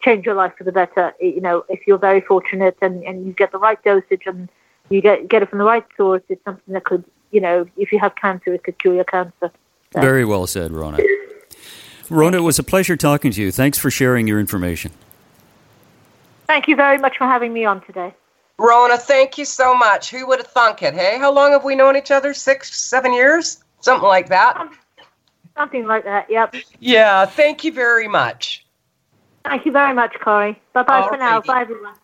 change 0.00 0.26
your 0.26 0.36
life 0.36 0.52
for 0.56 0.64
the 0.64 0.72
better. 0.72 1.12
You 1.20 1.40
know, 1.40 1.64
if 1.68 1.86
you're 1.86 1.98
very 1.98 2.20
fortunate 2.20 2.76
and, 2.80 3.02
and 3.02 3.26
you 3.26 3.32
get 3.32 3.50
the 3.50 3.58
right 3.58 3.82
dosage 3.82 4.22
and 4.26 4.48
you 4.90 5.00
get 5.00 5.28
get 5.28 5.42
it 5.42 5.50
from 5.50 5.58
the 5.58 5.64
right 5.64 5.84
source, 5.96 6.22
it's 6.28 6.42
something 6.44 6.74
that 6.74 6.84
could, 6.84 7.04
you 7.30 7.40
know, 7.40 7.66
if 7.76 7.92
you 7.92 7.98
have 7.98 8.14
cancer, 8.16 8.52
it 8.54 8.64
could 8.64 8.78
cure 8.78 8.94
your 8.94 9.04
cancer. 9.04 9.50
So- 9.92 10.00
Very 10.00 10.24
well 10.24 10.46
said, 10.46 10.72
Rona. 10.72 10.98
Rona, 12.10 12.38
it 12.38 12.40
was 12.40 12.58
a 12.58 12.62
pleasure 12.62 12.96
talking 12.96 13.30
to 13.32 13.42
you. 13.42 13.52
Thanks 13.52 13.78
for 13.78 13.90
sharing 13.90 14.26
your 14.26 14.40
information. 14.40 14.92
Thank 16.46 16.66
you 16.68 16.76
very 16.76 16.96
much 16.98 17.18
for 17.18 17.24
having 17.24 17.52
me 17.52 17.64
on 17.66 17.82
today. 17.82 18.14
Rona, 18.58 18.96
thank 18.96 19.36
you 19.38 19.44
so 19.44 19.74
much. 19.74 20.10
Who 20.10 20.26
would 20.26 20.38
have 20.38 20.46
thunk 20.48 20.82
it? 20.82 20.94
Hey, 20.94 21.18
how 21.18 21.32
long 21.32 21.52
have 21.52 21.64
we 21.64 21.74
known 21.74 21.96
each 21.96 22.10
other? 22.10 22.32
Six, 22.34 22.80
seven 22.80 23.12
years? 23.12 23.62
Something 23.80 24.08
like 24.08 24.28
that. 24.30 24.70
Something 25.56 25.86
like 25.86 26.04
that. 26.04 26.30
Yep. 26.30 26.54
Yeah, 26.80 27.26
thank 27.26 27.62
you 27.64 27.72
very 27.72 28.08
much. 28.08 28.64
Thank 29.44 29.66
you 29.66 29.72
very 29.72 29.94
much, 29.94 30.14
Corey. 30.20 30.60
Bye 30.72 30.82
bye 30.82 31.06
for 31.08 31.16
now. 31.16 31.40
Bye, 31.40 31.60
everyone. 31.62 31.94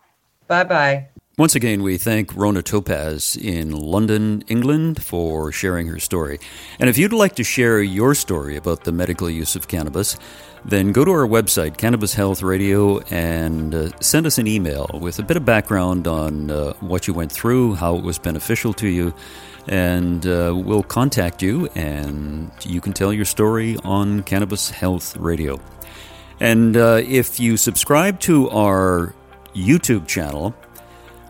Bye 0.47 0.63
bye. 0.63 1.07
Once 1.37 1.53
again, 1.53 1.83
we 1.83 1.97
thank 1.97 2.33
Rona 2.33 2.61
Topaz 2.61 3.35
in 3.35 3.71
London, 3.71 4.41
England, 4.47 5.03
for 5.03 5.51
sharing 5.51 5.85
her 5.87 5.99
story. 5.99 6.39
And 6.79 6.89
if 6.89 6.97
you'd 6.97 7.11
like 7.11 7.35
to 7.35 7.43
share 7.43 7.81
your 7.81 8.15
story 8.15 8.55
about 8.55 8.85
the 8.85 8.93
medical 8.93 9.29
use 9.29 9.53
of 9.53 9.67
cannabis, 9.67 10.15
then 10.63 10.93
go 10.93 11.03
to 11.03 11.11
our 11.11 11.27
website, 11.27 11.75
Cannabis 11.75 12.13
Health 12.13 12.41
Radio, 12.41 12.99
and 13.09 13.75
uh, 13.75 13.89
send 13.99 14.25
us 14.25 14.37
an 14.37 14.47
email 14.47 14.89
with 15.01 15.19
a 15.19 15.23
bit 15.23 15.35
of 15.35 15.43
background 15.43 16.07
on 16.07 16.49
uh, 16.51 16.71
what 16.79 17.05
you 17.05 17.13
went 17.13 17.33
through, 17.33 17.75
how 17.75 17.97
it 17.97 18.03
was 18.05 18.17
beneficial 18.17 18.71
to 18.71 18.87
you, 18.87 19.13
and 19.67 20.25
uh, 20.25 20.53
we'll 20.55 20.83
contact 20.83 21.43
you 21.43 21.67
and 21.75 22.49
you 22.63 22.79
can 22.79 22.93
tell 22.93 23.11
your 23.11 23.25
story 23.25 23.75
on 23.83 24.23
Cannabis 24.23 24.69
Health 24.69 25.17
Radio. 25.17 25.59
And 26.39 26.77
uh, 26.77 27.01
if 27.05 27.41
you 27.41 27.57
subscribe 27.57 28.21
to 28.21 28.49
our 28.51 29.13
YouTube 29.53 30.07
channel, 30.07 30.55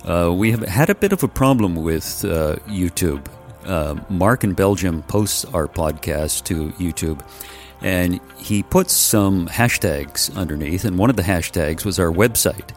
uh, 0.05 0.31
we 0.33 0.51
have 0.51 0.61
had 0.61 0.89
a 0.89 0.95
bit 0.95 1.11
of 1.11 1.23
a 1.23 1.27
problem 1.27 1.75
with 1.75 2.23
uh, 2.25 2.55
YouTube. 2.67 3.25
Uh, 3.65 3.95
Mark 4.09 4.43
in 4.43 4.53
Belgium 4.53 5.01
posts 5.03 5.45
our 5.45 5.67
podcast 5.67 6.43
to 6.45 6.69
YouTube, 6.73 7.19
and 7.81 8.19
he 8.37 8.61
puts 8.61 8.93
some 8.93 9.47
hashtags 9.47 10.35
underneath, 10.35 10.85
and 10.85 10.97
one 10.97 11.09
of 11.09 11.15
the 11.15 11.23
hashtags 11.23 11.83
was 11.83 11.99
our 11.99 12.11
website. 12.11 12.69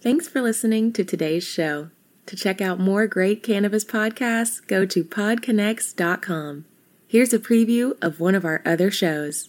Thanks 0.00 0.28
for 0.28 0.40
listening 0.40 0.94
to 0.94 1.04
today's 1.04 1.44
show. 1.44 1.90
To 2.26 2.36
check 2.36 2.60
out 2.60 2.80
more 2.80 3.06
great 3.06 3.42
cannabis 3.42 3.84
podcasts, 3.84 4.66
go 4.66 4.84
to 4.86 5.04
podconnects.com. 5.04 6.64
Here's 7.06 7.32
a 7.32 7.38
preview 7.38 7.96
of 8.02 8.18
one 8.18 8.34
of 8.34 8.44
our 8.44 8.62
other 8.64 8.90
shows. 8.90 9.48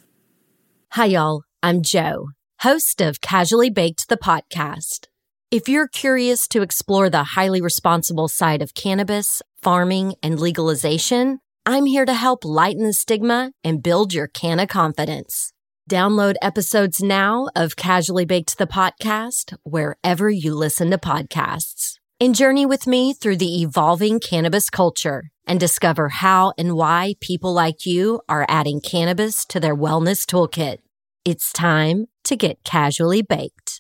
Hi, 0.92 1.06
y'all. 1.06 1.42
I'm 1.64 1.82
Joe, 1.82 2.30
host 2.62 3.02
of 3.02 3.20
Casually 3.20 3.72
Baked 3.72 4.10
the 4.10 4.18
podcast. 4.18 5.08
If 5.50 5.68
you're 5.68 5.88
curious 5.88 6.48
to 6.50 6.62
explore 6.62 7.10
the 7.10 7.24
highly 7.24 7.62
responsible 7.62 8.28
side 8.28 8.62
of 8.62 8.76
cannabis, 8.76 9.42
farming, 9.62 10.14
and 10.22 10.40
legalization, 10.40 11.40
I'm 11.66 11.88
here 11.88 12.06
to 12.06 12.14
help 12.14 12.46
lighten 12.46 12.84
the 12.84 12.94
stigma 12.94 13.54
and 13.64 13.82
build 13.82 14.14
your 14.14 14.28
canna 14.28 14.68
confidence. 14.68 15.52
Download 15.90 16.36
episodes 16.42 17.02
now 17.02 17.48
of 17.56 17.76
Casually 17.76 18.26
Baked 18.26 18.58
the 18.58 18.68
podcast 18.68 19.58
wherever 19.64 20.30
you 20.30 20.54
listen 20.54 20.92
to 20.92 20.98
podcasts. 20.98 21.97
And 22.20 22.34
journey 22.34 22.66
with 22.66 22.88
me 22.88 23.14
through 23.14 23.38
the 23.38 23.62
evolving 23.62 24.20
cannabis 24.20 24.72
culture 24.72 25.30
and 25.46 25.60
discover 25.60 26.10
how 26.10 26.52
and 26.58 26.76
why 26.76 27.14
people 27.22 27.54
like 27.54 27.86
you 27.86 28.22
are 28.28 28.44
adding 28.50 28.82
cannabis 28.82 29.46
to 29.46 29.60
their 29.60 29.76
wellness 29.76 30.26
toolkit. 30.26 30.80
It's 31.24 31.54
time 31.54 32.08
to 32.24 32.36
get 32.36 32.64
casually 32.64 33.22
baked. 33.22 33.77